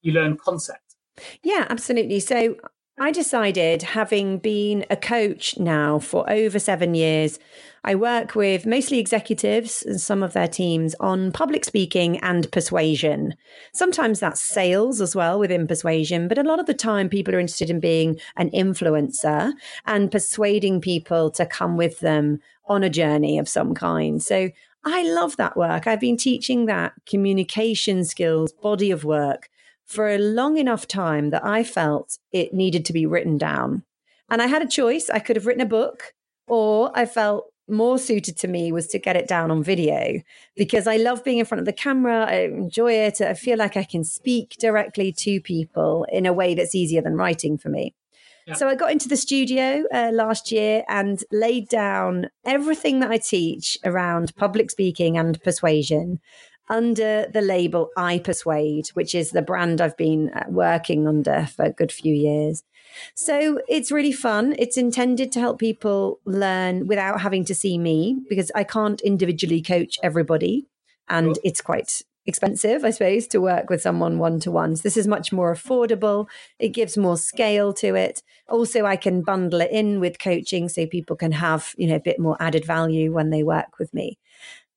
[0.00, 0.96] you learn concept?
[1.42, 2.20] Yeah, absolutely.
[2.20, 2.56] So,
[2.98, 7.38] I decided, having been a coach now for over seven years,
[7.84, 13.34] I work with mostly executives and some of their teams on public speaking and persuasion.
[13.72, 17.40] Sometimes that's sales as well within persuasion, but a lot of the time people are
[17.40, 19.52] interested in being an influencer
[19.84, 24.22] and persuading people to come with them on a journey of some kind.
[24.22, 24.50] So
[24.84, 25.88] I love that work.
[25.88, 29.48] I've been teaching that communication skills, body of work
[29.84, 33.82] for a long enough time that I felt it needed to be written down.
[34.30, 35.10] And I had a choice.
[35.10, 36.14] I could have written a book
[36.46, 40.20] or I felt more suited to me was to get it down on video
[40.56, 42.24] because I love being in front of the camera.
[42.26, 43.20] I enjoy it.
[43.20, 47.14] I feel like I can speak directly to people in a way that's easier than
[47.14, 47.94] writing for me.
[48.46, 48.54] Yeah.
[48.54, 53.18] So I got into the studio uh, last year and laid down everything that I
[53.18, 56.18] teach around public speaking and persuasion
[56.68, 61.64] under the label I Persuade, which is the brand I've been uh, working under for
[61.64, 62.62] a good few years.
[63.14, 64.54] So it's really fun.
[64.58, 69.62] It's intended to help people learn without having to see me because I can't individually
[69.62, 70.66] coach everybody.
[71.08, 74.76] And it's quite expensive, I suppose, to work with someone one to one.
[74.76, 76.28] So this is much more affordable.
[76.58, 78.22] It gives more scale to it.
[78.48, 82.00] Also, I can bundle it in with coaching so people can have, you know, a
[82.00, 84.18] bit more added value when they work with me.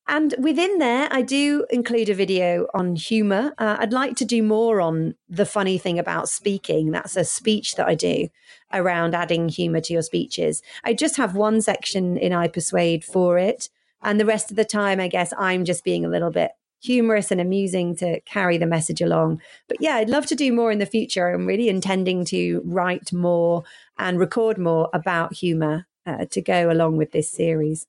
[0.07, 3.53] And within there, I do include a video on humor.
[3.57, 6.91] Uh, I'd like to do more on the funny thing about speaking.
[6.91, 8.27] That's a speech that I do
[8.71, 10.61] around adding humor to your speeches.
[10.83, 13.69] I just have one section in I Persuade for it.
[14.03, 16.51] And the rest of the time, I guess I'm just being a little bit
[16.83, 19.41] humorous and amusing to carry the message along.
[19.67, 21.33] But yeah, I'd love to do more in the future.
[21.33, 23.63] I'm really intending to write more
[23.97, 27.87] and record more about humor uh, to go along with this series.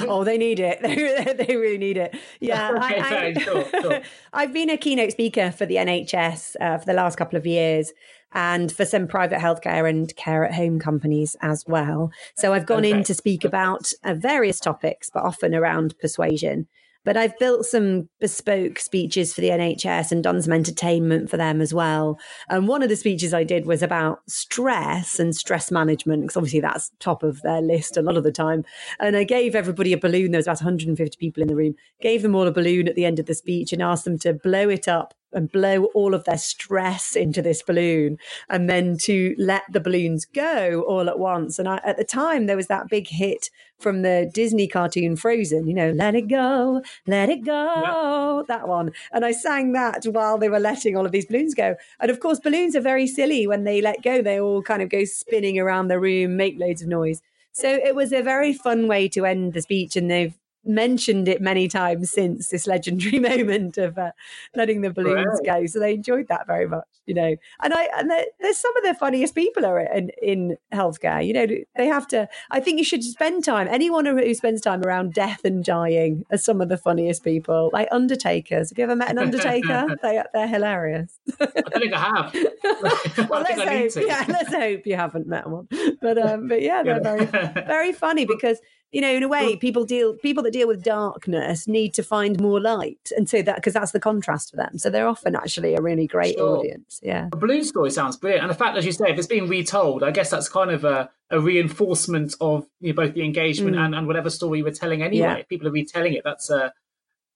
[0.09, 0.79] oh, they need it.
[0.89, 2.13] They, they really need it.
[2.41, 4.01] Yeah, okay, I, I, sure, sure.
[4.33, 7.93] I've been a keynote speaker for the NHS uh, for the last couple of years
[8.31, 12.11] and for some private healthcare and care at home companies as well.
[12.35, 12.91] So I've gone okay.
[12.91, 16.67] in to speak about uh, various topics, but often around persuasion.
[17.05, 21.61] But I've built some bespoke speeches for the NHS and done some entertainment for them
[21.61, 22.19] as well.
[22.49, 26.59] And one of the speeches I did was about stress and stress management, because obviously
[26.59, 28.65] that's top of their list a lot of the time.
[28.99, 30.31] And I gave everybody a balloon.
[30.31, 33.05] There was about 150 people in the room, gave them all a balloon at the
[33.05, 36.23] end of the speech and asked them to blow it up and blow all of
[36.23, 38.17] their stress into this balloon
[38.49, 41.59] and then to let the balloons go all at once.
[41.59, 45.67] And I, at the time, there was that big hit from the Disney cartoon Frozen,
[45.67, 48.91] you know, let it go, let it go, that one.
[49.11, 51.75] And I sang that while they were letting all of these balloons go.
[51.99, 54.89] And of course, balloons are very silly when they let go, they all kind of
[54.89, 57.21] go spinning around the room, make loads of noise.
[57.51, 61.41] So it was a very fun way to end the speech, and they've mentioned it
[61.41, 64.11] many times since this legendary moment of uh,
[64.55, 65.61] letting the balloons right.
[65.61, 65.65] go.
[65.65, 67.35] So they enjoyed that very much, you know.
[67.61, 71.25] And I and there's some of the funniest people are in in healthcare.
[71.25, 72.27] You know, they have to.
[72.51, 73.67] I think you should spend time.
[73.69, 77.69] Anyone who spends time around death and dying are some of the funniest people.
[77.73, 78.69] Like undertakers.
[78.69, 79.87] Have you ever met an undertaker?
[80.01, 81.19] they they're hilarious.
[81.39, 81.45] I
[81.79, 82.33] think I have.
[83.29, 84.05] well, I let's hope.
[84.05, 85.67] Yeah, let's hope you haven't met one.
[86.01, 88.59] But um, but yeah, they're very very funny because
[88.91, 92.39] you know in a way people deal people that deal with darkness need to find
[92.39, 95.75] more light and so that because that's the contrast for them so they're often actually
[95.75, 96.57] a really great sure.
[96.57, 99.27] audience yeah the balloon story sounds brilliant and the fact as you say if it's
[99.27, 103.23] being retold i guess that's kind of a, a reinforcement of you know, both the
[103.23, 103.79] engagement mm.
[103.79, 105.35] and, and whatever story you were telling anyway yeah.
[105.35, 106.73] if people are retelling it that's a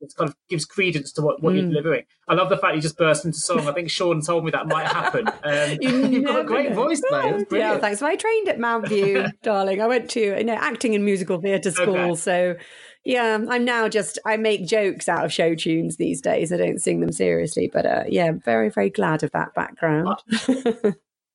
[0.03, 1.61] it kind of gives credence to what, what mm.
[1.61, 2.03] you're delivering.
[2.27, 3.67] I love the fact you just burst into song.
[3.67, 5.27] I think Sean told me that might happen.
[5.43, 6.75] Um, you have got a great know.
[6.75, 7.43] voice, though.
[7.51, 8.01] Yeah, thanks.
[8.01, 9.81] Well, I trained at Mountview, darling.
[9.81, 12.15] I went to you know acting and musical theatre school, okay.
[12.15, 12.55] so
[13.03, 16.53] yeah, I'm now just I make jokes out of show tunes these days.
[16.53, 20.15] I don't sing them seriously, but uh, yeah, very very glad of that background.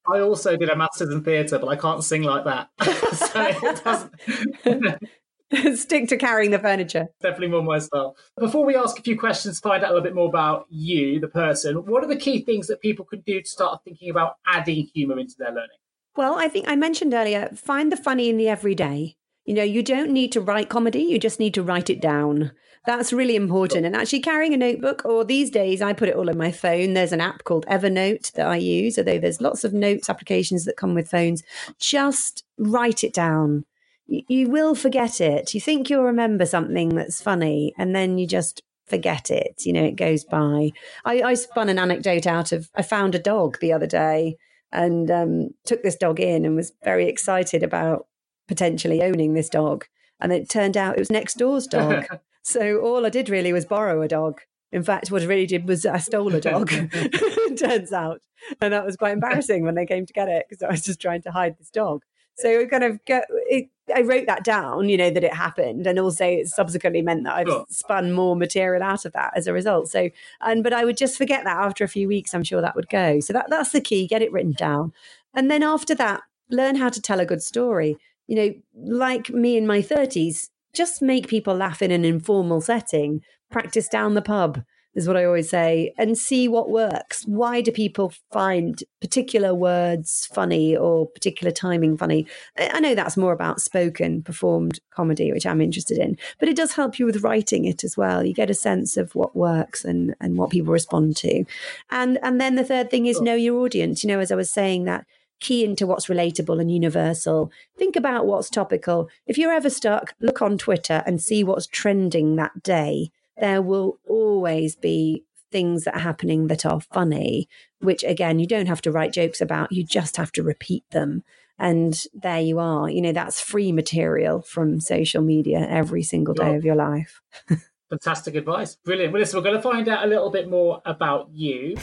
[0.07, 2.71] I also did a masters in theatre, but I can't sing like that.
[3.15, 5.03] so it doesn't.
[5.75, 7.09] Stick to carrying the furniture.
[7.23, 8.17] Definitely more my style.
[8.39, 11.29] Before we ask a few questions, find out a little bit more about you, the
[11.29, 14.89] person, what are the key things that people can do to start thinking about adding
[14.95, 15.79] humour into their learning?
[16.17, 19.17] Well, I think I mentioned earlier find the funny in the everyday.
[19.45, 22.53] You know, you don't need to write comedy, you just need to write it down.
[22.85, 23.87] That's really important.
[23.87, 26.95] And actually, carrying a notebook, or these days, I put it all on my phone.
[26.95, 30.77] There's an app called Evernote that I use, although there's lots of notes applications that
[30.77, 31.43] come with phones.
[31.79, 33.65] Just write it down.
[34.09, 35.53] You will forget it.
[35.53, 39.63] You think you'll remember something that's funny, and then you just forget it.
[39.65, 40.71] You know, it goes by.
[41.05, 44.37] I, I spun an anecdote out of I found a dog the other day
[44.73, 48.07] and um, took this dog in and was very excited about
[48.47, 49.85] potentially owning this dog.
[50.21, 52.07] And it turned out it was next door's dog.
[52.43, 54.41] so all I did really was borrow a dog.
[54.73, 56.71] In fact, what I really did was I stole a dog,
[57.59, 58.21] turns out.
[58.61, 61.01] And that was quite embarrassing when they came to get it because I was just
[61.01, 62.03] trying to hide this dog.
[62.39, 65.87] So it kind of go, it, I wrote that down, you know, that it happened,
[65.87, 67.67] and also it subsequently meant that I've sure.
[67.69, 69.89] spun more material out of that as a result.
[69.89, 72.35] So, and but I would just forget that after a few weeks.
[72.35, 73.21] I'm sure that would go.
[73.21, 74.07] So that that's the key.
[74.07, 74.93] Get it written down,
[75.35, 77.97] and then after that, learn how to tell a good story.
[78.27, 83.23] You know, like me in my 30s, just make people laugh in an informal setting.
[83.51, 84.63] Practice down the pub
[84.99, 87.25] is what I always say, and see what works.
[87.27, 92.27] Why do people find particular words funny or particular timing funny?
[92.59, 96.73] I know that's more about spoken, performed comedy, which I'm interested in, but it does
[96.73, 98.25] help you with writing it as well.
[98.25, 101.45] You get a sense of what works and, and what people respond to.
[101.91, 104.03] And and then the third thing is know your audience.
[104.03, 105.07] You know, as I was saying that
[105.41, 107.51] key into what's relatable and universal.
[107.77, 109.09] Think about what's topical.
[109.27, 113.99] If you're ever stuck, look on Twitter and see what's trending that day there will
[114.09, 117.49] always be things that are happening that are funny,
[117.81, 121.23] which again, you don't have to write jokes about, you just have to repeat them.
[121.59, 122.89] And there you are.
[122.89, 127.21] You know, that's free material from social media every single day of your life.
[127.91, 128.77] Fantastic advice.
[128.77, 129.13] Brilliant.
[129.13, 131.75] Well, listen, we're going to find out a little bit more about you.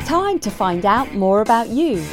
[0.00, 2.04] Time to find out more about you.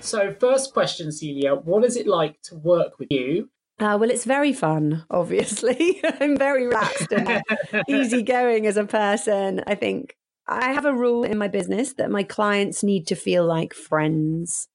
[0.00, 3.48] So, first question, Celia, what is it like to work with you?
[3.80, 6.00] Uh, well, it's very fun, obviously.
[6.20, 7.42] I'm very relaxed and
[7.88, 9.62] easygoing as a person.
[9.66, 10.16] I think
[10.46, 14.68] I have a rule in my business that my clients need to feel like friends.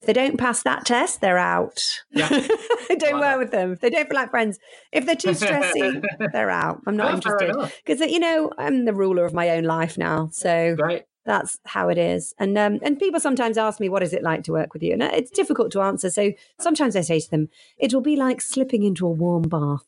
[0.00, 1.80] If they don't pass that test, they're out.
[2.10, 2.28] Yeah.
[2.32, 3.72] I don't work with them.
[3.72, 4.58] If they don't feel like friends,
[4.90, 6.80] if they're too stressy, they're out.
[6.86, 7.72] I'm not oh, interested.
[7.84, 10.30] Because, you know, I'm the ruler of my own life now.
[10.32, 12.34] So right that's how it is.
[12.38, 14.92] And um, and people sometimes ask me, "What is it like to work with you?"
[14.92, 16.10] And it's difficult to answer.
[16.10, 19.84] So sometimes I say to them, "It will be like slipping into a warm bath."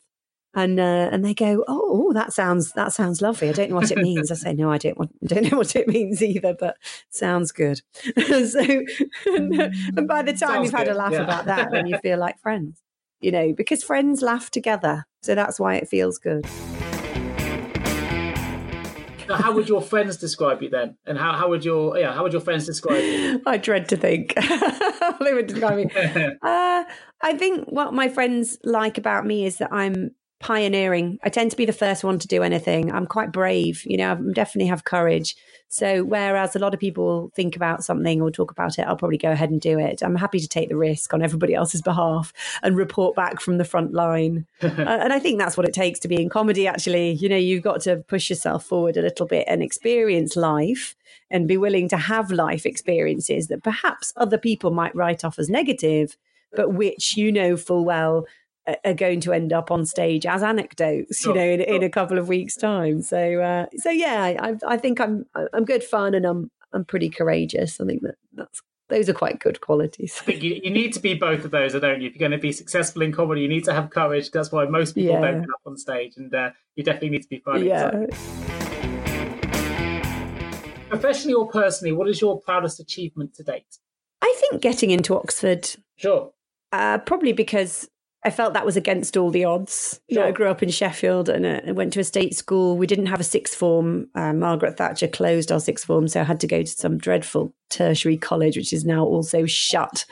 [0.54, 3.48] And uh, and they go, "Oh, that sounds that sounds lovely.
[3.48, 5.74] I don't know what it means." I say, "No, I don't want, don't know what
[5.74, 6.76] it means either, but
[7.10, 7.80] sounds good."
[8.46, 8.60] so,
[9.26, 9.54] and,
[9.96, 10.94] and, by the time sounds you've had good.
[10.94, 11.22] a laugh yeah.
[11.22, 12.80] about that, then you feel like friends,
[13.20, 15.06] you know, because friends laugh together.
[15.22, 16.46] So that's why it feels good
[19.42, 20.96] how would your friends describe you then?
[21.06, 23.42] And how, how would your yeah how would your friends describe you?
[23.46, 24.34] I dread to think
[25.20, 25.86] they would describe me.
[26.42, 26.84] uh,
[27.22, 31.18] I think what my friends like about me is that I'm pioneering.
[31.22, 32.92] I tend to be the first one to do anything.
[32.92, 34.12] I'm quite brave, you know.
[34.12, 35.36] I definitely have courage.
[35.68, 39.16] So whereas a lot of people think about something or talk about it, I'll probably
[39.16, 40.02] go ahead and do it.
[40.02, 43.64] I'm happy to take the risk on everybody else's behalf and report back from the
[43.64, 44.46] front line.
[44.62, 46.66] uh, and I think that's what it takes to be in comedy.
[46.66, 50.94] Actually, you know, you've got to push yourself forward a little bit and experience life
[51.30, 55.48] and be willing to have life experiences that perhaps other people might write off as
[55.48, 56.16] negative,
[56.54, 58.26] but which you know full well
[58.84, 62.18] are going to end up on stage as anecdotes, you know, in, in a couple
[62.18, 63.02] of weeks' time.
[63.02, 67.10] So, uh, so yeah, I, I think I'm I'm good fun and I'm I'm pretty
[67.10, 67.80] courageous.
[67.80, 70.18] I think that that's those are quite good qualities.
[70.20, 72.08] I think you, you need to be both of those, don't you?
[72.08, 74.30] If you're going to be successful in comedy, you need to have courage.
[74.30, 75.20] That's why most people yeah.
[75.20, 77.68] don't get up on stage, and uh, you definitely need to be funny.
[77.68, 77.90] Yeah.
[80.90, 83.78] Professionally or personally, what is your proudest achievement to date?
[84.20, 85.70] I think getting into Oxford.
[85.96, 86.30] Sure.
[86.70, 87.88] Uh, probably because
[88.24, 90.00] I felt that was against all the odds.
[90.08, 90.18] Sure.
[90.18, 92.76] You know, I grew up in Sheffield and uh, went to a state school.
[92.76, 94.08] We didn't have a sixth form.
[94.14, 97.52] Uh, Margaret Thatcher closed our sixth form, so I had to go to some dreadful
[97.68, 100.04] tertiary college, which is now also shut.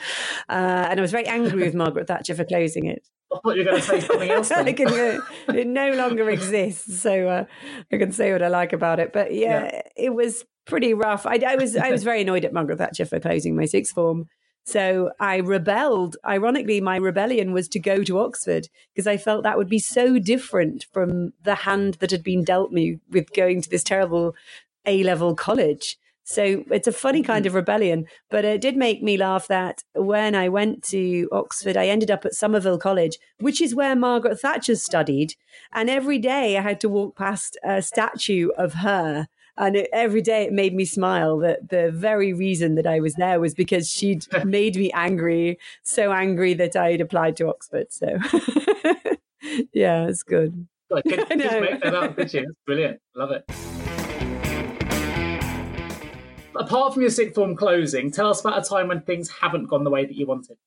[0.49, 3.07] Uh, and I was very angry with Margaret Thatcher for closing it.
[3.33, 4.49] I thought you were going to say something else.
[4.49, 7.45] can, it no longer exists, so uh,
[7.93, 9.13] I can say what I like about it.
[9.13, 9.81] But yeah, yeah.
[9.95, 11.25] it was pretty rough.
[11.25, 14.27] I, I was I was very annoyed at Margaret Thatcher for closing my sixth form.
[14.63, 16.17] So I rebelled.
[16.25, 20.19] Ironically, my rebellion was to go to Oxford because I felt that would be so
[20.19, 24.35] different from the hand that had been dealt me with going to this terrible
[24.85, 25.97] A level college.
[26.23, 27.47] So it's a funny kind mm.
[27.47, 31.87] of rebellion, but it did make me laugh that when I went to Oxford, I
[31.87, 35.33] ended up at Somerville College, which is where Margaret Thatcher studied.
[35.73, 40.21] And every day I had to walk past a statue of her And it, every
[40.21, 43.89] day it made me smile that the very reason that I was there was because
[43.89, 47.91] she'd made me angry, so angry that I'd applied to Oxford.
[47.91, 48.17] So,
[49.73, 50.67] yeah, it's good.
[50.95, 52.41] I could just make that up, could you?
[52.41, 52.99] That's brilliant.
[53.15, 53.45] Love it.
[56.55, 59.83] Apart from your sixth form closing, tell us about a time when things haven't gone
[59.83, 60.57] the way that you wanted.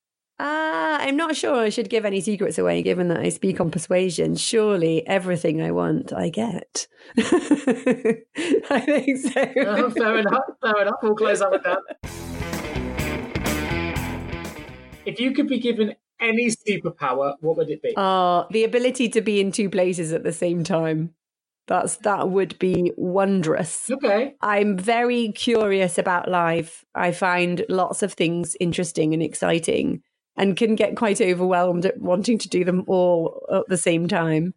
[0.41, 3.61] Ah, uh, I'm not sure I should give any secrets away, given that I speak
[3.61, 4.35] on persuasion.
[4.35, 6.89] Surely everything I want, I get.
[7.19, 9.53] I think so.
[9.59, 10.43] Oh, fair enough.
[10.61, 10.97] Fair enough.
[11.03, 11.79] We'll close up with that.
[15.07, 17.95] If you could be given any superpower, what would it be?
[17.97, 21.15] Uh, the ability to be in two places at the same time.
[21.67, 23.89] That's that would be wondrous.
[23.91, 24.35] Okay.
[24.43, 26.85] I'm very curious about life.
[26.95, 30.03] I find lots of things interesting and exciting
[30.37, 34.55] and can get quite overwhelmed at wanting to do them all at the same time.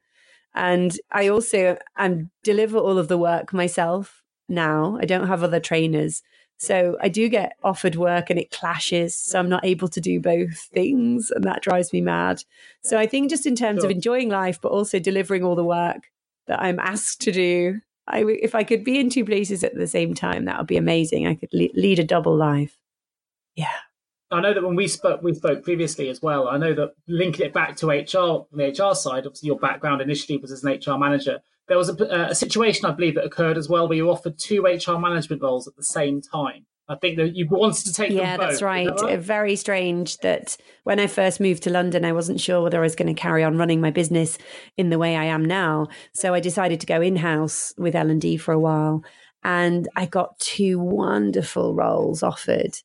[0.55, 4.97] And I also um, deliver all of the work myself now.
[4.99, 6.23] I don't have other trainers.
[6.57, 9.15] So I do get offered work and it clashes.
[9.15, 11.29] So I'm not able to do both things.
[11.29, 12.43] And that drives me mad.
[12.81, 13.85] So I think just in terms sure.
[13.85, 16.07] of enjoying life, but also delivering all the work
[16.47, 19.85] that I'm asked to do, I, if I could be in two places at the
[19.85, 21.27] same time, that would be amazing.
[21.27, 22.77] I could le- lead a double life.
[23.55, 23.77] Yeah.
[24.29, 26.49] I know that when we spoke, we spoke previously as well.
[26.49, 30.37] I know that linking it back to HR the HR side, obviously your background initially
[30.37, 31.39] was as an HR manager.
[31.67, 34.63] There was a, a situation, I believe, that occurred as well, where you offered two
[34.63, 36.65] HR management roles at the same time.
[36.89, 38.87] I think that you wanted to take yeah, that's right.
[38.87, 39.17] that right.
[39.17, 42.83] Uh, very strange that when I first moved to London, I wasn't sure whether I
[42.83, 44.37] was going to carry on running my business
[44.77, 45.87] in the way I am now.
[46.13, 49.03] So I decided to go in house with L and D for a while,
[49.43, 52.77] and I got two wonderful roles offered.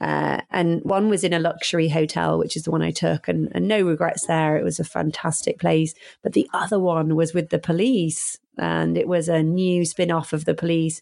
[0.00, 3.48] Uh, and one was in a luxury hotel, which is the one I took, and,
[3.52, 4.56] and no regrets there.
[4.56, 5.94] It was a fantastic place.
[6.22, 10.32] But the other one was with the police, and it was a new spin off
[10.32, 11.00] of the police.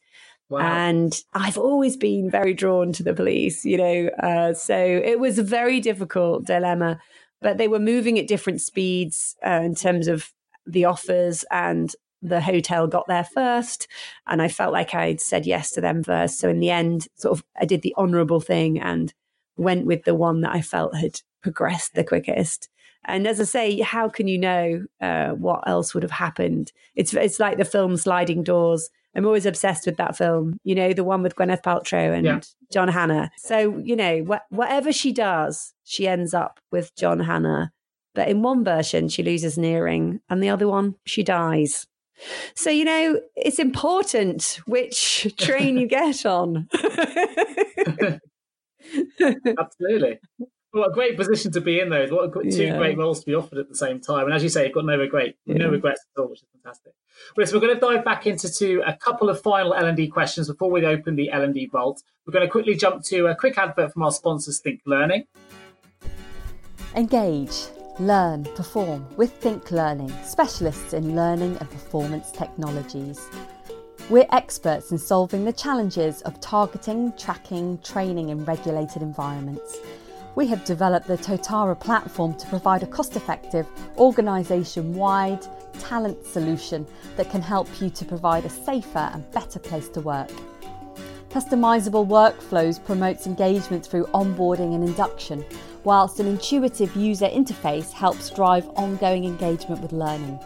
[0.49, 0.61] Wow.
[0.61, 4.09] And I've always been very drawn to the police, you know.
[4.23, 7.01] Uh, so it was a very difficult dilemma,
[7.41, 10.33] but they were moving at different speeds uh, in terms of
[10.67, 11.95] the offers and
[12.25, 13.87] the hotel got there first
[14.27, 16.41] and I felt like I'd said yes to them first.
[16.41, 19.13] So in the end, sort of I did the honorable thing and
[19.57, 22.69] went with the one that I felt had progressed the quickest.
[23.05, 26.73] And as I say, how can you know uh, what else would have happened?
[26.95, 28.89] It's it's like the film Sliding Doors.
[29.15, 30.59] I'm always obsessed with that film.
[30.65, 32.41] You know, the one with Gwyneth Paltrow and yeah.
[32.73, 33.31] John Hannah.
[33.37, 37.73] So you know, wh- whatever she does, she ends up with John Hannah.
[38.15, 41.87] But in one version, she loses an earring, and the other one, she dies.
[42.55, 46.69] So, you know, it's important which train you get on.
[49.59, 50.21] Absolutely.
[50.73, 52.07] What a great position to be in, though.
[52.09, 52.77] What a, two yeah.
[52.77, 54.25] great roles to be offered at the same time.
[54.25, 55.55] And as you say, you've got no regret, yeah.
[55.55, 56.95] no regrets at all, which is fantastic.
[57.37, 60.49] Well, so we're going to dive back into to a couple of final L&D questions
[60.49, 62.03] before we open the L&D vault.
[62.27, 65.27] We're going to quickly jump to a quick advert from our sponsors, Think Learning.
[66.97, 67.69] Engage
[68.01, 73.21] Learn, perform with Think Learning, specialists in learning and performance technologies.
[74.11, 79.79] We're experts in solving the challenges of targeting, tracking, training in regulated environments.
[80.35, 85.47] We have developed the Totara platform to provide a cost effective, organisation wide
[85.79, 90.33] talent solution that can help you to provide a safer and better place to work.
[91.35, 95.45] Customizable workflows promotes engagement through onboarding and induction
[95.83, 100.39] whilst an intuitive user interface helps drive ongoing engagement with learning.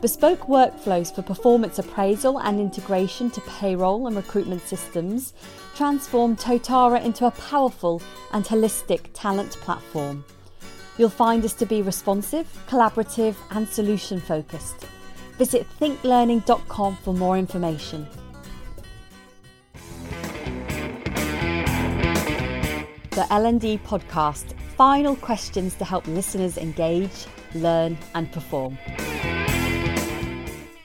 [0.00, 5.34] Bespoke workflows for performance appraisal and integration to payroll and recruitment systems
[5.74, 8.00] transform Totara into a powerful
[8.32, 10.24] and holistic talent platform.
[10.96, 14.86] You'll find us to be responsive, collaborative, and solution focused.
[15.36, 18.08] Visit thinklearning.com for more information.
[23.16, 28.76] The L&D podcast final questions to help listeners engage, learn, and perform.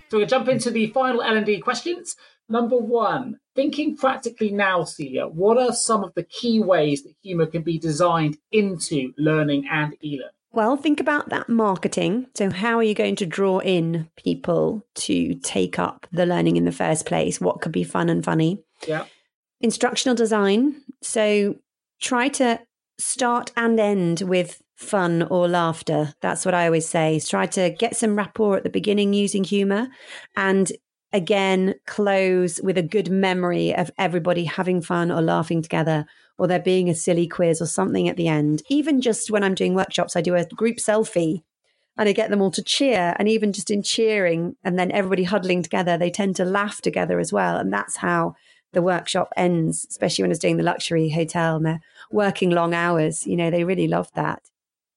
[0.08, 2.16] So we'll jump into the final L&D questions.
[2.48, 7.48] Number one, thinking practically now, Celia, what are some of the key ways that humour
[7.48, 10.32] can be designed into learning and e-learning?
[10.54, 12.28] Well, think about that marketing.
[12.36, 16.64] So, how are you going to draw in people to take up the learning in
[16.64, 17.42] the first place?
[17.42, 18.64] What could be fun and funny?
[18.88, 19.04] Yeah.
[19.60, 20.82] Instructional design.
[21.02, 21.56] So,
[22.02, 22.60] try to
[22.98, 26.14] start and end with fun or laughter.
[26.22, 27.16] That's what I always say.
[27.16, 29.88] Is try to get some rapport at the beginning using humor
[30.36, 30.72] and
[31.14, 36.06] again close with a good memory of everybody having fun or laughing together
[36.38, 38.64] or there being a silly quiz or something at the end.
[38.70, 41.44] Even just when I'm doing workshops, I do a group selfie
[41.98, 43.16] and I get them all to cheer.
[43.20, 47.20] And even just in cheering and then everybody huddling together, they tend to laugh together
[47.20, 47.58] as well.
[47.58, 48.36] And that's how
[48.74, 52.74] the workshop ends, especially when I was doing the luxury hotel and they're working long
[52.74, 53.26] hours.
[53.28, 54.42] You know, they really love that.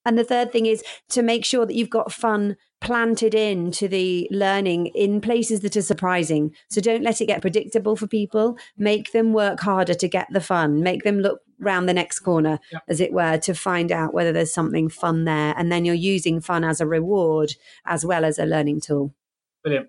[0.07, 4.29] And the third thing is to make sure that you've got fun planted into the
[4.31, 6.55] learning in places that are surprising.
[6.69, 8.59] So don't let it get predictable for people.
[8.77, 10.83] Make them work harder to get the fun.
[10.83, 12.81] Make them look round the next corner, yeah.
[12.89, 15.55] as it were, to find out whether there's something fun there.
[15.57, 17.55] And then you're using fun as a reward
[17.87, 19.15] as well as a learning tool.
[19.63, 19.89] Brilliant.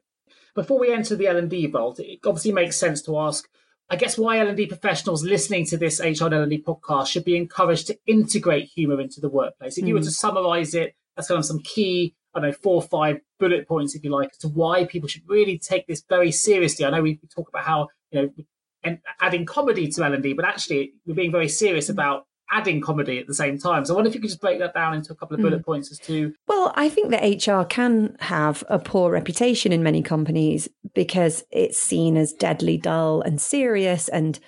[0.54, 3.50] Before we enter the L&D vault, it obviously makes sense to ask
[3.90, 7.98] I guess why L&D professionals listening to this HR L&D podcast should be encouraged to
[8.08, 9.78] integrate humour into the workplace.
[9.78, 9.90] If mm.
[9.90, 12.82] you were to summarise it as kind of some key, I don't know, four or
[12.82, 16.32] five bullet points, if you like, as to why people should really take this very
[16.32, 16.86] seriously.
[16.86, 18.30] I know we talk about how you know
[18.84, 23.28] and adding comedy to L&D, but actually we're being very serious about adding comedy at
[23.28, 23.84] the same time.
[23.84, 25.62] So I wonder if you could just break that down into a couple of bullet
[25.62, 25.66] mm.
[25.66, 26.34] points as to.
[26.48, 31.78] Well, I think that HR can have a poor reputation in many companies because it's
[31.78, 34.40] seen as deadly dull and serious and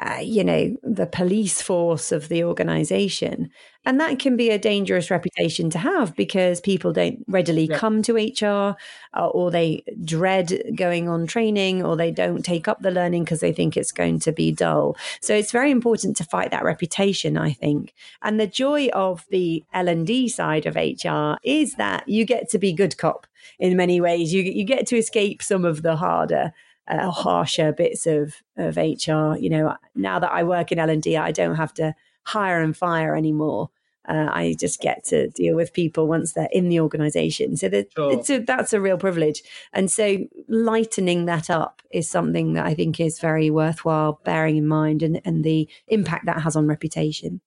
[0.00, 3.50] uh, you know, the police force of the organization.
[3.84, 7.76] And that can be a dangerous reputation to have because people don't readily yeah.
[7.76, 8.76] come to HR
[9.14, 13.40] uh, or they dread going on training or they don't take up the learning because
[13.40, 14.96] they think it's going to be dull.
[15.20, 17.94] So it's very important to fight that reputation, I think.
[18.22, 22.72] And the joy of the L&D side of HR is that you get to be
[22.72, 23.26] good cop
[23.58, 24.32] in many ways.
[24.32, 26.52] You, you get to escape some of the harder
[26.90, 29.36] uh, harsher bits of of HR.
[29.36, 32.60] You know, now that I work in L and D, I don't have to hire
[32.60, 33.70] and fire anymore.
[34.08, 37.56] Uh, I just get to deal with people once they're in the organization.
[37.56, 38.20] So that, sure.
[38.28, 39.42] a, that's a real privilege.
[39.72, 40.18] And so
[40.48, 45.20] lightening that up is something that I think is very worthwhile bearing in mind and,
[45.24, 47.40] and the impact that has on reputation.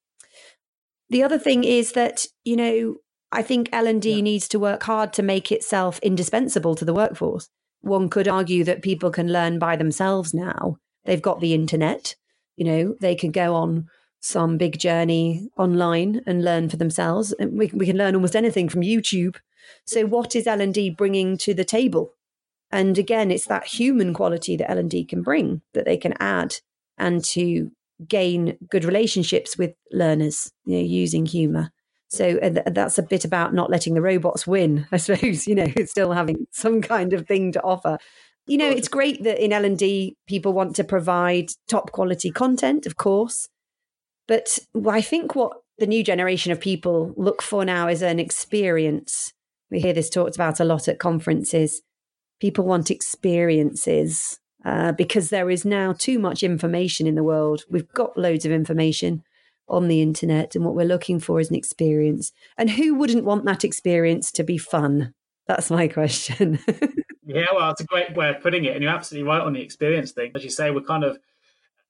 [1.09, 2.95] The other thing is that, you know,
[3.31, 7.49] I think L&D needs to work hard to make itself indispensable to the workforce
[7.83, 10.77] one could argue that people can learn by themselves now.
[11.05, 12.15] They've got the internet,
[12.55, 13.87] you know, they can go on
[14.21, 17.33] some big journey online and learn for themselves.
[17.33, 19.35] And we, we can learn almost anything from YouTube.
[19.85, 22.13] So what is L&D bringing to the table?
[22.71, 26.55] And again, it's that human quality that L&D can bring that they can add
[26.97, 27.71] and to
[28.07, 31.71] gain good relationships with learners, you know, using humor.
[32.13, 35.47] So uh, that's a bit about not letting the robots win, I suppose.
[35.47, 37.97] You know, still having some kind of thing to offer.
[38.45, 42.29] You know, it's great that in L and D people want to provide top quality
[42.29, 43.47] content, of course,
[44.27, 49.33] but I think what the new generation of people look for now is an experience.
[49.71, 51.81] We hear this talked about a lot at conferences.
[52.39, 57.63] People want experiences uh, because there is now too much information in the world.
[57.69, 59.23] We've got loads of information
[59.67, 62.31] on the internet and what we're looking for is an experience.
[62.57, 65.13] And who wouldn't want that experience to be fun?
[65.47, 66.59] That's my question.
[67.25, 68.73] yeah, well, it's a great way of putting it.
[68.73, 70.31] And you're absolutely right on the experience thing.
[70.35, 71.17] As you say, we're kind of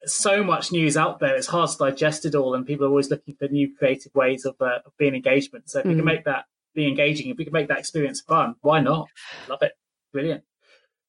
[0.06, 2.56] so much news out there, it's hard to digest it all.
[2.56, 5.70] And people are always looking for new creative ways of, uh, of being engagement.
[5.70, 5.90] So if mm.
[5.90, 6.08] we can mm.
[6.08, 6.46] make that
[6.76, 9.08] be engaging, if we can make that experience fun, why not?
[9.50, 9.74] Love it.
[10.12, 10.44] Brilliant.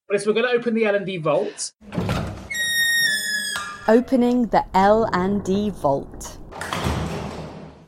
[0.07, 1.73] But so we're going to open the L&D vault.
[3.87, 6.39] Opening the L&D vault.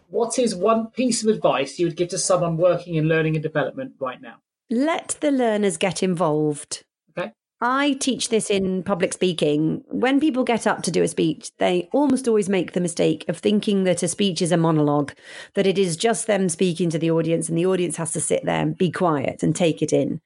[0.09, 3.41] What is one piece of advice you would give to someone working in learning and
[3.41, 4.35] development right now?
[4.69, 6.83] Let the learners get involved.
[7.17, 7.31] Okay.
[7.61, 9.83] I teach this in public speaking.
[9.87, 13.39] When people get up to do a speech, they almost always make the mistake of
[13.39, 15.13] thinking that a speech is a monologue,
[15.55, 18.45] that it is just them speaking to the audience and the audience has to sit
[18.45, 20.21] there and be quiet and take it in.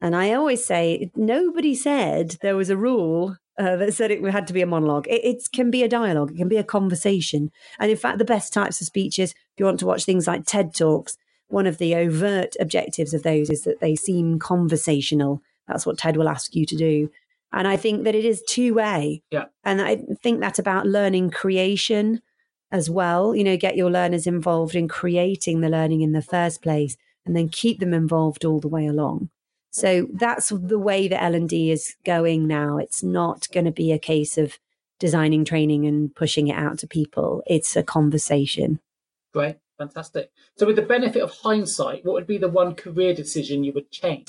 [0.00, 4.46] And I always say, nobody said there was a rule uh, that said it had
[4.46, 5.06] to be a monologue.
[5.08, 7.50] It, it, can be a dialogue, it can be a conversation.
[7.78, 10.44] And in fact, the best types of speeches, if you want to watch things like
[10.44, 11.16] TED Talks,
[11.48, 15.42] one of the overt objectives of those is that they seem conversational.
[15.66, 17.10] That's what TED will ask you to do.
[17.52, 19.22] And I think that it is two way.
[19.30, 19.46] Yeah.
[19.64, 22.20] And I think that's about learning creation
[22.70, 23.34] as well.
[23.34, 27.34] You know, get your learners involved in creating the learning in the first place and
[27.34, 29.30] then keep them involved all the way along.
[29.70, 32.78] So that's the way that L&D is going now.
[32.78, 34.58] It's not going to be a case of
[34.98, 37.42] designing training and pushing it out to people.
[37.46, 38.80] It's a conversation.
[39.32, 39.56] Great.
[39.78, 40.32] Fantastic.
[40.56, 43.90] So with the benefit of hindsight, what would be the one career decision you would
[43.90, 44.28] change?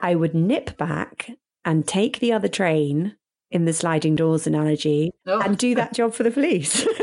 [0.00, 1.30] I would nip back
[1.64, 3.16] and take the other train
[3.50, 5.40] in the sliding doors analogy oh.
[5.40, 6.86] and do that job for the police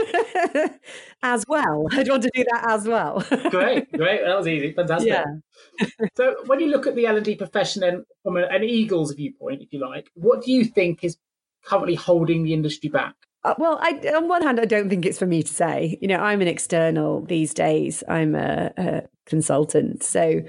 [1.24, 1.86] as well.
[1.92, 3.24] I'd want to do that as well.
[3.50, 4.22] great, great.
[4.24, 4.74] That was easy.
[4.74, 5.10] Fantastic.
[5.10, 5.88] Yeah.
[6.16, 9.80] so when you look at the L&D profession then from an Eagles viewpoint, if you
[9.80, 11.18] like, what do you think is
[11.64, 13.16] currently holding the industry back?
[13.44, 15.98] Uh, well, I, on one hand, I don't think it's for me to say.
[16.02, 18.04] You know, I'm an external these days.
[18.08, 20.42] I'm a, a consultant, so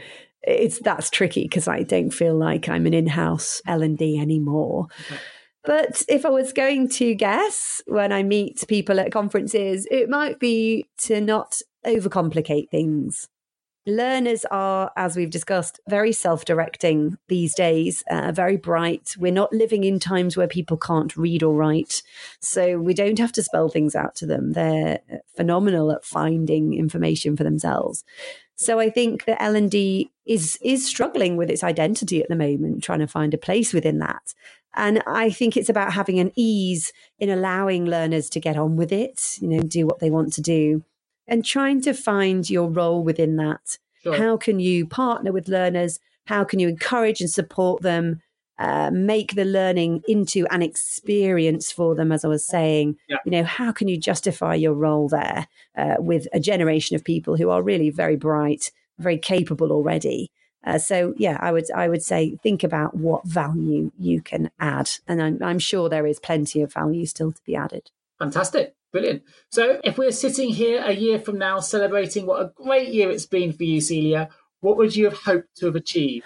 [0.43, 4.89] it's that's tricky because I don't feel like I'm an in-house L and D anymore.
[5.07, 5.21] Okay.
[5.65, 10.39] But if I was going to guess when I meet people at conferences, it might
[10.39, 13.29] be to not overcomplicate things.
[13.87, 19.15] Learners are, as we've discussed, very self directing these days, uh, very bright.
[19.19, 22.03] We're not living in times where people can't read or write.
[22.41, 24.53] So we don't have to spell things out to them.
[24.53, 25.01] They're
[25.35, 28.05] phenomenal at finding information for themselves.
[28.55, 32.99] So I think that L&D is is struggling with its identity at the moment, trying
[32.99, 34.35] to find a place within that.
[34.75, 38.93] And I think it's about having an ease in allowing learners to get on with
[38.93, 40.85] it, you know, do what they want to do
[41.31, 43.79] and trying to find your role within that.
[44.03, 44.17] Sure.
[44.17, 46.01] How can you partner with learners?
[46.27, 48.21] How can you encourage and support them?
[48.59, 52.97] Uh, make the learning into an experience for them, as I was saying.
[53.09, 53.17] Yeah.
[53.25, 57.37] You know, how can you justify your role there uh, with a generation of people
[57.37, 60.31] who are really very bright, very capable already?
[60.63, 64.91] Uh, so yeah, I would I would say think about what value you can add,
[65.09, 67.91] and I'm, I'm sure there is plenty of value still to be added.
[68.19, 68.75] Fantastic.
[68.93, 69.23] Brilliant.
[69.51, 73.27] So, if we're sitting here a year from now celebrating what a great year it's
[73.27, 74.29] been for you, Celia,
[74.61, 76.25] what would you have hoped to have achieved?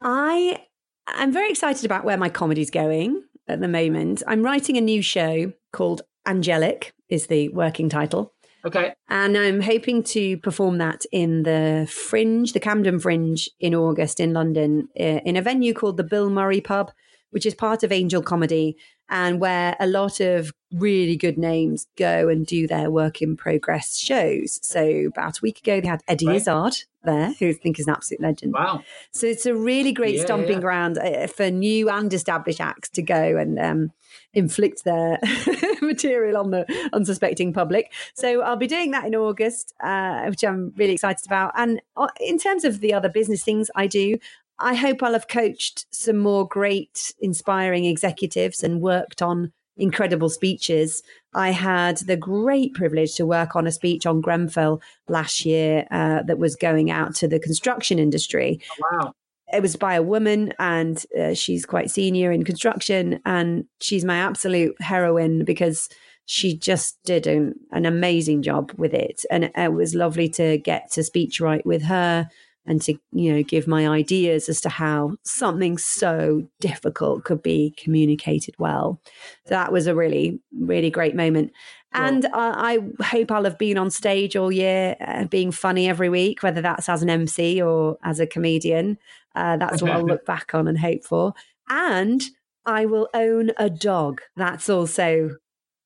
[0.00, 0.64] I
[1.06, 4.22] I'm very excited about where my comedy's going at the moment.
[4.26, 8.34] I'm writing a new show called Angelic, is the working title.
[8.64, 8.94] Okay.
[9.08, 14.32] And I'm hoping to perform that in the Fringe, the Camden Fringe in August in
[14.32, 16.90] London, eh, in a venue called the Bill Murray Pub,
[17.30, 18.76] which is part of Angel Comedy
[19.10, 23.96] and where a lot of really good names go and do their work in progress
[23.96, 24.58] shows.
[24.62, 26.36] So about a week ago, they had Eddie right.
[26.36, 26.74] Izzard
[27.04, 28.52] there, who I think is an absolute legend.
[28.52, 28.82] Wow!
[29.12, 30.60] So it's a really great yeah, stomping yeah.
[30.60, 33.92] ground uh, for new and established acts to go and um,
[34.34, 35.18] inflict their
[35.80, 37.92] material on the unsuspecting public.
[38.14, 41.52] So I'll be doing that in August, uh, which I'm really excited about.
[41.56, 44.18] And uh, in terms of the other business things I do,
[44.60, 51.02] I hope I'll have coached some more great, inspiring executives and worked on incredible speeches.
[51.34, 56.22] I had the great privilege to work on a speech on Grenfell last year uh,
[56.24, 58.60] that was going out to the construction industry.
[58.72, 59.12] Oh, wow.
[59.50, 64.18] It was by a woman, and uh, she's quite senior in construction, and she's my
[64.18, 65.88] absolute heroine because
[66.26, 69.24] she just did an, an amazing job with it.
[69.30, 72.28] And it was lovely to get to speech write with her
[72.68, 77.74] and to you know give my ideas as to how something so difficult could be
[77.76, 79.00] communicated well
[79.46, 81.50] so that was a really really great moment
[81.94, 86.10] and I, I, hope I'll have been on stage all year, uh, being funny every
[86.10, 88.98] week, whether that's as an MC or as a comedian.
[89.34, 91.32] Uh, that's what I'll look back on and hope for.
[91.70, 92.22] And
[92.66, 94.20] I will own a dog.
[94.36, 95.36] That's also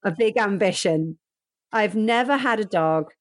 [0.02, 1.18] a big ambition.
[1.70, 3.12] I've never had a dog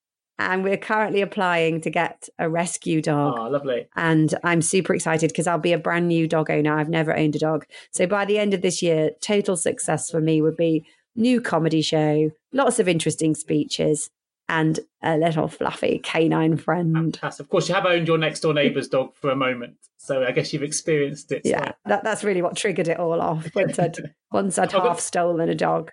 [0.49, 3.35] and we're currently applying to get a rescue dog.
[3.37, 3.87] Oh, lovely.
[3.95, 6.77] And I'm super excited because I'll be a brand new dog owner.
[6.77, 7.65] I've never owned a dog.
[7.91, 10.85] So by the end of this year, total success for me would be
[11.15, 14.09] new comedy show, lots of interesting speeches,
[14.49, 16.93] and a little fluffy canine friend.
[16.93, 17.45] Fantastic.
[17.45, 19.75] Of course, you have owned your next door neighbour's dog for a moment.
[19.97, 21.43] So I guess you've experienced it.
[21.45, 23.47] Yeah, that, that's really what triggered it all off.
[23.55, 23.97] Once I'd,
[24.31, 25.91] once I'd half stolen a dog.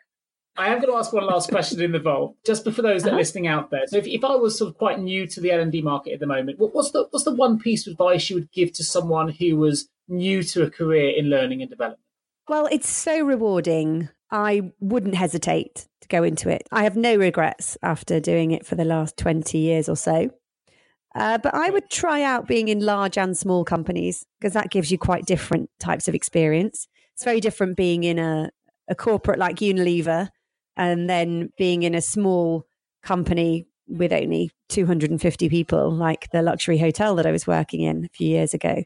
[0.58, 3.10] I am going to ask one last question in the vault, just for those that
[3.10, 3.16] uh-huh.
[3.16, 3.86] are listening out there.
[3.86, 6.14] So, if, if I was sort of quite new to the L and D market
[6.14, 8.72] at the moment, what, what's the what's the one piece of advice you would give
[8.72, 12.02] to someone who was new to a career in learning and development?
[12.48, 14.08] Well, it's so rewarding.
[14.32, 16.68] I wouldn't hesitate to go into it.
[16.72, 20.30] I have no regrets after doing it for the last twenty years or so.
[21.14, 24.90] Uh, but I would try out being in large and small companies because that gives
[24.90, 26.88] you quite different types of experience.
[27.14, 28.50] It's very different being in a,
[28.88, 30.30] a corporate like Unilever
[30.78, 32.64] and then being in a small
[33.02, 38.08] company with only 250 people, like the luxury hotel that I was working in a
[38.08, 38.84] few years ago,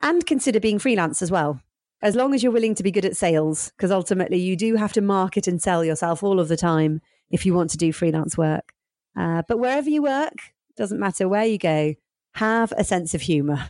[0.00, 1.60] and consider being freelance as well.
[2.00, 4.92] As long as you're willing to be good at sales, because ultimately you do have
[4.92, 7.00] to market and sell yourself all of the time
[7.30, 8.72] if you want to do freelance work.
[9.18, 10.34] Uh, but wherever you work,
[10.76, 11.94] doesn't matter where you go,
[12.34, 13.68] have a sense of humor.